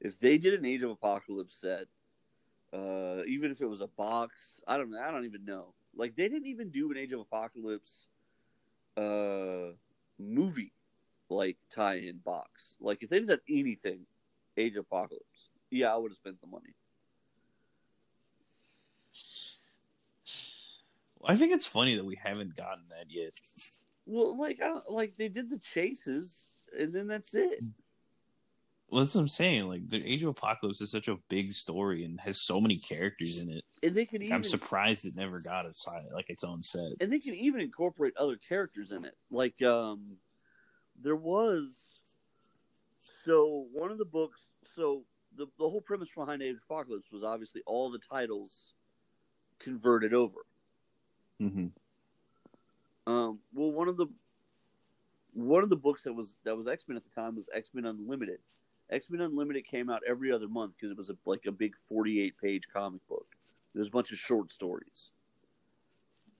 if 0.00 0.18
they 0.18 0.36
did 0.36 0.54
an 0.54 0.64
Age 0.66 0.82
of 0.82 0.90
Apocalypse 0.90 1.54
set, 1.60 1.86
uh, 2.74 3.22
even 3.26 3.50
if 3.50 3.60
it 3.60 3.66
was 3.66 3.80
a 3.80 3.86
box, 3.86 4.60
I 4.66 4.76
don't, 4.76 4.94
I 4.96 5.10
don't 5.10 5.24
even 5.24 5.44
know. 5.44 5.72
Like 5.94 6.16
they 6.16 6.28
didn't 6.28 6.48
even 6.48 6.70
do 6.70 6.90
an 6.90 6.96
Age 6.96 7.12
of 7.12 7.20
Apocalypse, 7.20 8.08
uh, 8.96 9.72
movie, 10.18 10.72
like 11.32 11.56
tie-in 11.70 12.18
box. 12.18 12.76
Like 12.80 13.02
if 13.02 13.10
they 13.10 13.20
did 13.20 13.40
anything, 13.48 14.00
Age 14.56 14.76
of 14.76 14.84
Apocalypse, 14.84 15.50
yeah, 15.70 15.92
I 15.92 15.96
would 15.96 16.10
have 16.10 16.18
spent 16.18 16.40
the 16.40 16.46
money. 16.46 16.74
I 21.24 21.36
think 21.36 21.52
it's 21.52 21.66
funny 21.66 21.96
that 21.96 22.04
we 22.04 22.16
haven't 22.22 22.56
gotten 22.56 22.84
that 22.90 23.06
yet. 23.08 23.38
Well, 24.06 24.36
like, 24.38 24.60
I 24.60 24.66
don't, 24.66 24.90
like 24.90 25.16
they 25.16 25.28
did 25.28 25.50
the 25.50 25.58
chases, 25.58 26.52
and 26.76 26.92
then 26.92 27.06
that's 27.06 27.34
it. 27.34 27.60
Well, 28.92 29.00
that's 29.00 29.14
what 29.14 29.22
I'm 29.22 29.28
saying. 29.28 29.68
Like 29.68 29.88
the 29.88 30.04
Age 30.06 30.22
of 30.22 30.28
Apocalypse 30.28 30.82
is 30.82 30.90
such 30.90 31.08
a 31.08 31.16
big 31.30 31.52
story 31.52 32.04
and 32.04 32.20
has 32.20 32.42
so 32.44 32.60
many 32.60 32.76
characters 32.76 33.38
in 33.38 33.50
it. 33.50 33.64
And 33.82 33.94
they 33.94 34.04
can 34.04 34.20
even 34.22 34.34
I'm 34.34 34.44
surprised 34.44 35.06
it 35.06 35.16
never 35.16 35.40
got 35.40 35.64
its 35.64 35.86
like 36.12 36.28
its 36.28 36.44
own 36.44 36.60
set. 36.60 36.90
and 37.00 37.10
they 37.10 37.18
can 37.18 37.32
even 37.32 37.62
incorporate 37.62 38.12
other 38.18 38.36
characters 38.36 38.92
in 38.92 39.06
it. 39.06 39.14
Like 39.30 39.62
um 39.62 40.18
there 41.02 41.16
was 41.16 42.00
so 43.24 43.66
one 43.72 43.90
of 43.90 43.98
the 43.98 44.04
books 44.04 44.40
so 44.74 45.02
the 45.36 45.46
the 45.58 45.68
whole 45.68 45.80
premise 45.80 46.08
behind 46.14 46.42
Age 46.42 46.56
of 46.56 46.62
Apocalypse 46.68 47.10
was 47.10 47.22
obviously 47.24 47.62
all 47.66 47.90
the 47.90 47.98
titles 47.98 48.74
converted 49.58 50.12
over. 50.14 50.40
hmm 51.38 51.66
Um 53.06 53.38
well 53.52 53.72
one 53.72 53.88
of 53.88 53.96
the 53.96 54.06
one 55.34 55.62
of 55.62 55.70
the 55.70 55.76
books 55.76 56.02
that 56.02 56.12
was 56.12 56.36
that 56.44 56.56
was 56.56 56.66
X 56.66 56.84
Men 56.86 56.96
at 56.96 57.04
the 57.04 57.10
time 57.10 57.36
was 57.36 57.48
X 57.54 57.70
Men 57.72 57.86
Unlimited. 57.86 58.38
X 58.90 59.08
Men 59.08 59.20
Unlimited 59.22 59.66
came 59.66 59.88
out 59.88 60.02
every 60.06 60.30
other 60.30 60.48
month 60.48 60.74
because 60.76 60.90
it 60.90 60.96
was 60.96 61.10
a, 61.10 61.16
like 61.24 61.46
a 61.46 61.52
big 61.52 61.74
forty 61.88 62.20
eight 62.20 62.34
page 62.38 62.64
comic 62.72 63.06
book. 63.08 63.26
There's 63.74 63.88
a 63.88 63.90
bunch 63.90 64.12
of 64.12 64.18
short 64.18 64.50
stories. 64.50 65.12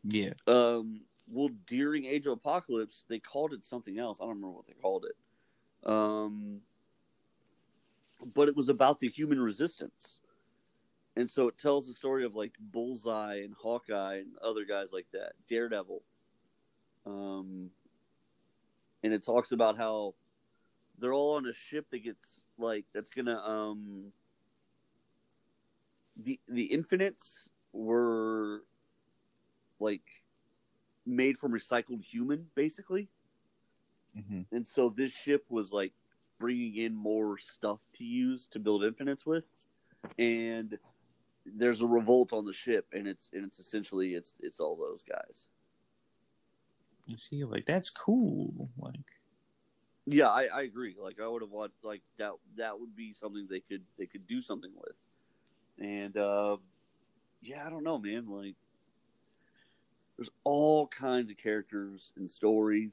Yeah. 0.05 0.35
Um, 0.47 1.03
well, 1.29 1.51
during 1.67 2.05
Age 2.05 2.27
of 2.27 2.33
Apocalypse, 2.33 3.05
they 3.09 3.19
called 3.19 3.53
it 3.53 3.65
something 3.65 3.99
else. 3.99 4.19
I 4.21 4.25
don't 4.25 4.37
remember 4.37 4.57
what 4.57 4.67
they 4.67 4.75
called 4.75 5.07
it. 5.07 5.89
Um, 5.89 6.61
but 8.35 8.49
it 8.49 8.57
was 8.57 8.69
about 8.69 9.01
the 9.01 9.09
human 9.09 9.41
resistance, 9.41 10.21
and 11.17 11.29
so 11.29 11.49
it 11.49 11.59
tells 11.59 11.87
the 11.87 11.93
story 11.93 12.25
of 12.25 12.35
like 12.35 12.53
Bullseye 12.61 13.41
and 13.43 13.55
Hawkeye 13.55 14.19
and 14.19 14.39
other 14.43 14.65
guys 14.65 14.89
like 14.93 15.07
that, 15.13 15.33
Daredevil. 15.49 16.03
Um, 17.05 17.71
and 19.03 19.13
it 19.13 19.25
talks 19.25 19.51
about 19.53 19.77
how 19.77 20.15
they're 20.99 21.13
all 21.13 21.37
on 21.37 21.47
a 21.47 21.53
ship 21.53 21.87
that 21.91 22.05
gets 22.05 22.43
like 22.59 22.85
that's 22.95 23.11
gonna 23.11 23.39
um 23.39 24.13
the 26.17 26.39
the 26.49 26.65
infinites 26.65 27.49
were 27.73 28.63
like 29.81 30.22
made 31.07 31.37
from 31.37 31.53
recycled 31.53 32.03
human 32.03 32.47
basically. 32.55 33.09
Hmm 34.29 34.43
and 34.53 34.67
so 34.67 34.93
this 34.95 35.11
ship 35.11 35.45
was 35.49 35.73
like 35.73 35.93
bringing 36.39 36.77
in 36.77 36.95
more 36.95 37.39
stuff 37.39 37.79
to 37.95 38.05
use 38.05 38.47
to 38.51 38.59
build 38.59 38.85
infinites 38.85 39.25
with. 39.25 39.45
And 40.19 40.79
there's 41.47 41.81
a 41.81 41.87
revolt 41.87 42.33
on 42.33 42.45
the 42.45 42.53
ship 42.53 42.87
and 42.93 43.09
it's 43.09 43.31
and 43.33 43.45
it's 43.45 43.59
essentially 43.59 44.15
it's 44.15 44.35
it's 44.41 44.61
all 44.61 44.77
those 44.77 45.03
guys. 45.03 45.47
You 47.07 47.17
see, 47.19 47.45
like 47.45 47.67
that's 47.67 47.91
cool. 47.91 48.69
Like, 48.79 48.95
yeah 50.07 50.29
i 50.29 50.45
i 50.45 50.63
agree. 50.63 50.97
Like 51.01 51.21
i 51.21 51.27
would 51.27 51.43
have 51.43 51.51
watched 51.51 51.83
like 51.83 52.03
that 52.19 52.33
that 52.57 52.79
would 52.79 52.95
be 52.95 53.15
something 53.15 53.47
they 53.49 53.61
could 53.61 53.83
they 53.99 54.07
could 54.07 54.27
do 54.27 54.43
something 54.43 54.73
with. 54.77 54.97
And 55.79 56.17
uh 56.17 56.57
yeah 57.41 57.67
i 57.67 57.71
don't 57.71 57.85
know 57.85 57.99
man. 57.99 58.27
Like 58.29 58.57
there's 60.17 60.31
all 60.45 60.87
kinds 60.87 61.31
of 61.31 61.37
characters 61.37 62.13
and 62.17 62.31
stories 62.31 62.93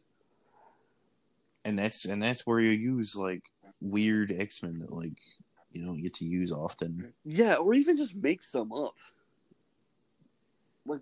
and 1.66 1.78
that's 1.78 2.06
and 2.06 2.22
that's 2.22 2.48
where 2.48 2.60
you 2.60 2.72
use 2.72 3.16
like 3.16 3.44
weird 3.82 4.32
X 4.32 4.64
Men 4.64 4.80
that 4.80 4.92
like 4.94 5.18
you 5.72 5.86
don't 5.86 6.02
get 6.02 6.14
to 6.16 6.26
use 6.26 6.52
often. 6.52 7.14
yeah 7.26 7.56
or 7.56 7.74
even 7.74 7.96
just 7.98 8.16
make 8.16 8.42
some 8.44 8.72
up 8.72 8.96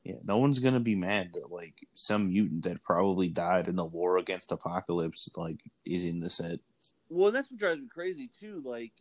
Yeah, 0.04 0.16
no 0.26 0.38
one's 0.40 0.60
gonna 0.60 0.80
be 0.80 0.96
mad 0.96 1.32
that 1.34 1.52
like 1.52 1.76
some 1.94 2.30
mutant 2.30 2.64
that 2.64 2.82
probably 2.84 3.30
died 3.30 3.68
in 3.68 3.76
the 3.76 3.86
war 3.86 4.18
against 4.18 4.52
Apocalypse 4.52 5.30
like 5.38 5.60
is 5.86 6.04
in 6.04 6.20
the 6.20 6.30
set. 6.30 6.60
Well, 7.10 7.32
that's 7.32 7.50
what 7.50 7.58
drives 7.60 7.80
me 7.80 7.88
crazy 7.88 8.28
too. 8.28 8.62
Like, 8.66 8.92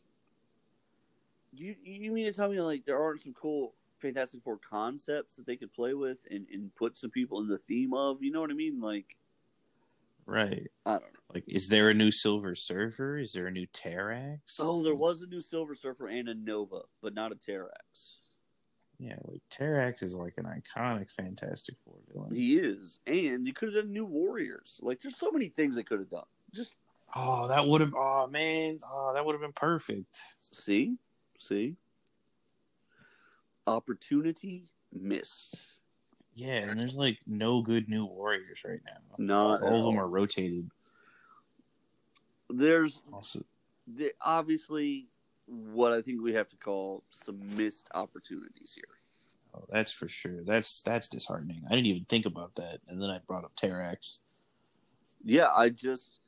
you 1.57 1.75
you 1.83 2.13
mean 2.13 2.27
to 2.27 2.33
tell 2.33 2.49
me 2.49 2.61
like 2.61 2.85
there 2.85 3.03
aren't 3.03 3.23
some 3.23 3.35
cool 3.35 3.73
Fantastic 3.99 4.43
Four 4.43 4.59
concepts 4.59 5.37
that 5.37 5.47
they 5.47 5.57
could 5.57 5.73
play 5.73 5.95
with 5.95 6.19
and, 6.31 6.47
and 6.53 6.75
put 6.75 6.97
some 6.97 7.11
people 7.11 7.41
in 7.41 7.49
the 7.49 7.59
theme 7.59 7.95
of? 7.95 8.23
You 8.23 8.31
know 8.33 8.41
what 8.41 8.51
I 8.51 8.55
mean? 8.55 8.81
Like, 8.81 9.17
Right. 10.27 10.67
I 10.85 10.93
don't 10.93 11.03
know. 11.03 11.21
Like, 11.35 11.45
is 11.47 11.69
there 11.69 11.89
a 11.91 11.95
new 11.95 12.11
Silver 12.11 12.55
Surfer? 12.57 13.19
Is 13.19 13.33
there 13.33 13.47
a 13.47 13.51
new 13.53 13.67
Terrax? 13.69 14.57
Oh, 14.59 14.83
there 14.83 14.95
was 14.95 15.23
a 15.23 15.29
new 15.29 15.41
Silver 15.41 15.75
Surfer 15.75 16.09
and 16.09 16.29
a 16.29 16.35
Nova, 16.35 16.81
but 17.01 17.15
not 17.15 17.31
a 17.33 17.37
Terrax. 17.37 18.17
Yeah, 18.99 19.17
like 19.25 19.43
Terrax 19.51 20.03
is 20.03 20.15
like 20.17 20.35
an 20.39 20.47
iconic 20.47 21.11
Fantastic 21.13 21.77
Four 21.79 21.97
villain. 22.13 22.35
He 22.35 22.57
is, 22.57 22.99
and 23.07 23.47
you 23.47 23.53
could 23.53 23.75
have 23.75 23.85
done 23.85 23.93
New 23.93 24.07
Warriors. 24.07 24.81
Like, 24.83 25.01
there's 25.03 25.17
so 25.17 25.31
many 25.31 25.49
things 25.49 25.77
they 25.77 25.83
could 25.83 26.01
have 26.01 26.11
done. 26.11 26.25
Just 26.55 26.75
Oh, 27.15 27.47
that 27.49 27.67
would 27.67 27.81
have. 27.83 27.95
Oh 27.95 28.27
man, 28.27 28.81
oh 28.91 29.13
that 29.15 29.25
would 29.25 29.33
have 29.35 29.41
been 29.41 29.53
perfect. 29.53 30.17
see, 30.41 30.97
see, 31.39 31.77
opportunity 33.67 34.65
missed. 34.93 35.57
Yeah, 36.35 36.57
and 36.57 36.79
there's 36.79 36.97
like 36.97 37.19
no 37.27 37.63
good 37.63 37.89
new 37.89 38.05
Warriors 38.05 38.63
right 38.65 38.81
now. 38.85 39.01
Not 39.19 39.63
all 39.63 39.81
of 39.81 39.85
them 39.87 39.99
are 39.99 40.09
rotated. 40.09 40.71
There's 42.51 43.01
Also, 43.13 43.43
the, 43.87 44.13
obviously 44.21 45.07
what 45.47 45.93
I 45.93 46.03
think 46.03 46.23
we 46.23 46.35
have 46.35 46.49
to 46.51 46.57
call 46.57 47.03
some 47.11 47.41
missed 47.57 47.89
opportunities 47.95 48.73
here. 48.75 48.85
oh, 49.55 49.65
that's 49.71 49.93
for 49.93 50.09
sure. 50.09 50.45
That's 50.45 50.83
that's 50.83 51.09
disheartening. 51.09 51.63
I 51.67 51.71
didn't 51.75 51.87
even 51.87 52.05
think 52.05 52.27
about 52.27 52.55
that, 52.57 52.81
and 52.89 53.01
then 53.01 53.11
I 53.11 53.21
brought 53.27 53.45
up 53.45 53.55
Terrax. 53.57 54.19
Yeah, 55.25 55.49
I 55.49 55.71
just 55.71 56.21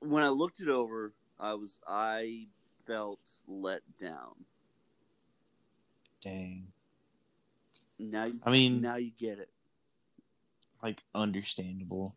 when 0.00 0.22
I 0.24 0.28
looked 0.28 0.60
it 0.60 0.68
over, 0.68 1.12
I 1.38 1.54
was 1.54 1.78
I 1.86 2.46
felt 2.86 3.20
let 3.46 3.82
down. 4.00 4.34
Dang, 6.22 6.68
Now 7.98 8.24
you, 8.24 8.40
I 8.44 8.50
mean- 8.52 8.80
now 8.80 8.96
you 8.96 9.10
get 9.18 9.38
it. 9.38 9.50
like 10.82 11.02
understandable. 11.14 12.16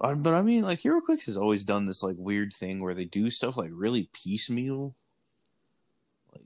Uh, 0.00 0.14
but 0.14 0.34
I 0.34 0.42
mean, 0.42 0.62
like 0.62 0.78
HeroClix 0.80 1.26
has 1.26 1.36
always 1.36 1.64
done 1.64 1.84
this 1.84 2.02
like 2.04 2.14
weird 2.18 2.52
thing 2.52 2.80
where 2.80 2.94
they 2.94 3.04
do 3.04 3.28
stuff 3.30 3.56
like 3.56 3.70
really 3.72 4.08
piecemeal. 4.12 4.94
Like 6.32 6.44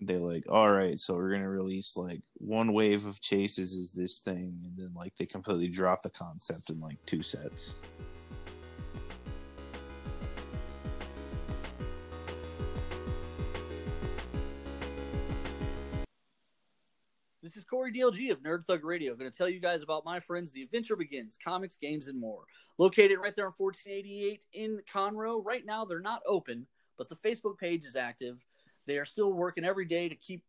they're 0.00 0.18
like, 0.20 0.44
all 0.48 0.70
right, 0.70 0.98
so 0.98 1.14
we're 1.14 1.32
gonna 1.32 1.48
release 1.48 1.96
like 1.96 2.22
one 2.34 2.72
wave 2.72 3.06
of 3.06 3.20
chases 3.20 3.72
is 3.72 3.90
this 3.90 4.20
thing, 4.20 4.60
and 4.64 4.76
then 4.76 4.92
like 4.94 5.16
they 5.16 5.26
completely 5.26 5.66
drop 5.68 6.02
the 6.02 6.10
concept 6.10 6.70
in 6.70 6.78
like 6.80 7.04
two 7.06 7.22
sets. 7.22 7.74
DLG 17.90 18.30
of 18.30 18.42
Nerd 18.42 18.66
Thug 18.66 18.84
Radio. 18.84 19.14
Going 19.14 19.30
to 19.30 19.36
tell 19.36 19.48
you 19.48 19.60
guys 19.60 19.82
about 19.82 20.04
my 20.04 20.20
friends, 20.20 20.52
The 20.52 20.62
Adventure 20.62 20.96
Begins, 20.96 21.38
comics, 21.42 21.76
games, 21.76 22.08
and 22.08 22.18
more. 22.18 22.44
Located 22.78 23.18
right 23.18 23.34
there 23.34 23.46
on 23.46 23.52
1488 23.56 24.44
in 24.52 24.80
Conroe. 24.92 25.44
Right 25.44 25.64
now, 25.66 25.84
they're 25.84 26.00
not 26.00 26.22
open, 26.26 26.66
but 26.96 27.08
the 27.08 27.16
Facebook 27.16 27.58
page 27.58 27.84
is 27.84 27.96
active. 27.96 28.44
They 28.86 28.98
are 28.98 29.04
still 29.04 29.32
working 29.32 29.64
every 29.64 29.84
day 29.84 30.08
to 30.08 30.14
keep 30.14 30.42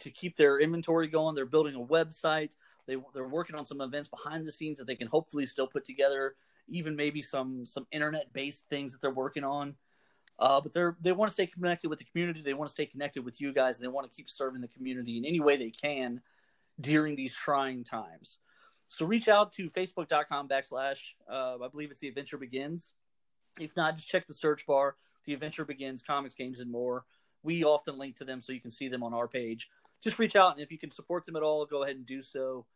to 0.00 0.10
keep 0.10 0.36
their 0.36 0.58
inventory 0.58 1.08
going. 1.08 1.34
They're 1.34 1.46
building 1.46 1.74
a 1.74 1.84
website. 1.84 2.54
They 2.86 2.96
they're 3.12 3.28
working 3.28 3.56
on 3.56 3.64
some 3.64 3.80
events 3.80 4.08
behind 4.08 4.46
the 4.46 4.52
scenes 4.52 4.78
that 4.78 4.86
they 4.86 4.96
can 4.96 5.08
hopefully 5.08 5.46
still 5.46 5.66
put 5.66 5.84
together. 5.84 6.34
Even 6.68 6.96
maybe 6.96 7.22
some 7.22 7.66
some 7.66 7.86
internet 7.92 8.32
based 8.32 8.64
things 8.68 8.92
that 8.92 9.00
they're 9.00 9.10
working 9.10 9.44
on. 9.44 9.74
Uh, 10.38 10.60
but 10.60 10.72
they're 10.72 10.96
they 11.00 11.12
want 11.12 11.30
to 11.30 11.34
stay 11.34 11.46
connected 11.46 11.88
with 11.88 11.98
the 11.98 12.04
community. 12.04 12.42
They 12.42 12.54
want 12.54 12.68
to 12.68 12.72
stay 12.72 12.86
connected 12.86 13.24
with 13.24 13.40
you 13.40 13.52
guys, 13.52 13.76
and 13.76 13.84
they 13.84 13.88
want 13.88 14.10
to 14.10 14.14
keep 14.14 14.28
serving 14.28 14.60
the 14.60 14.68
community 14.68 15.18
in 15.18 15.24
any 15.24 15.40
way 15.40 15.56
they 15.56 15.70
can 15.70 16.20
during 16.80 17.16
these 17.16 17.34
trying 17.34 17.84
times. 17.84 18.38
So 18.88 19.06
reach 19.06 19.28
out 19.28 19.52
to 19.52 19.68
facebook.com 19.70 20.48
backslash 20.48 21.00
uh, 21.30 21.56
I 21.62 21.68
believe 21.68 21.90
it's 21.90 22.00
the 22.00 22.08
adventure 22.08 22.38
begins. 22.38 22.94
If 23.58 23.76
not, 23.76 23.96
just 23.96 24.08
check 24.08 24.26
the 24.26 24.34
search 24.34 24.66
bar. 24.66 24.96
The 25.26 25.34
adventure 25.34 25.64
begins, 25.64 26.02
comics, 26.02 26.34
games, 26.34 26.60
and 26.60 26.70
more. 26.70 27.04
We 27.42 27.64
often 27.64 27.98
link 27.98 28.16
to 28.16 28.24
them 28.24 28.40
so 28.40 28.52
you 28.52 28.60
can 28.60 28.70
see 28.70 28.88
them 28.88 29.02
on 29.02 29.14
our 29.14 29.28
page. 29.28 29.68
Just 30.02 30.18
reach 30.18 30.36
out, 30.36 30.52
and 30.52 30.60
if 30.60 30.70
you 30.70 30.78
can 30.78 30.90
support 30.90 31.24
them 31.24 31.36
at 31.36 31.42
all, 31.42 31.64
go 31.66 31.82
ahead 31.82 31.96
and 31.96 32.04
do 32.04 32.20
so. 32.20 32.66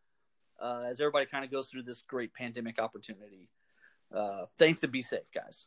Uh, 0.61 0.85
as 0.89 1.01
everybody 1.01 1.27
kind 1.27 1.45
of 1.45 1.51
goes 1.51 1.69
through 1.69 1.85
this 1.85 2.03
great 2.03 2.35
pandemic 2.35 2.81
opportunity. 2.81 3.49
Uh, 4.13 4.45
thanks 4.59 4.83
and 4.83 4.91
be 4.91 5.03
safe, 5.03 5.31
guys. 5.33 5.67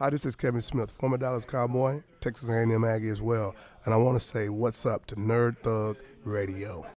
Hi, 0.00 0.10
this 0.10 0.26
is 0.26 0.34
Kevin 0.34 0.60
Smith, 0.60 0.90
former 0.90 1.16
Dallas 1.16 1.46
Cowboy, 1.46 2.02
Texas 2.20 2.48
A&M 2.48 2.84
Aggie 2.84 3.10
as 3.10 3.22
well, 3.22 3.54
and 3.84 3.94
I 3.94 3.96
want 3.96 4.20
to 4.20 4.26
say 4.26 4.48
what's 4.48 4.84
up 4.84 5.06
to 5.06 5.14
Nerd 5.14 5.56
Thug 5.58 5.98
Radio. 6.24 6.84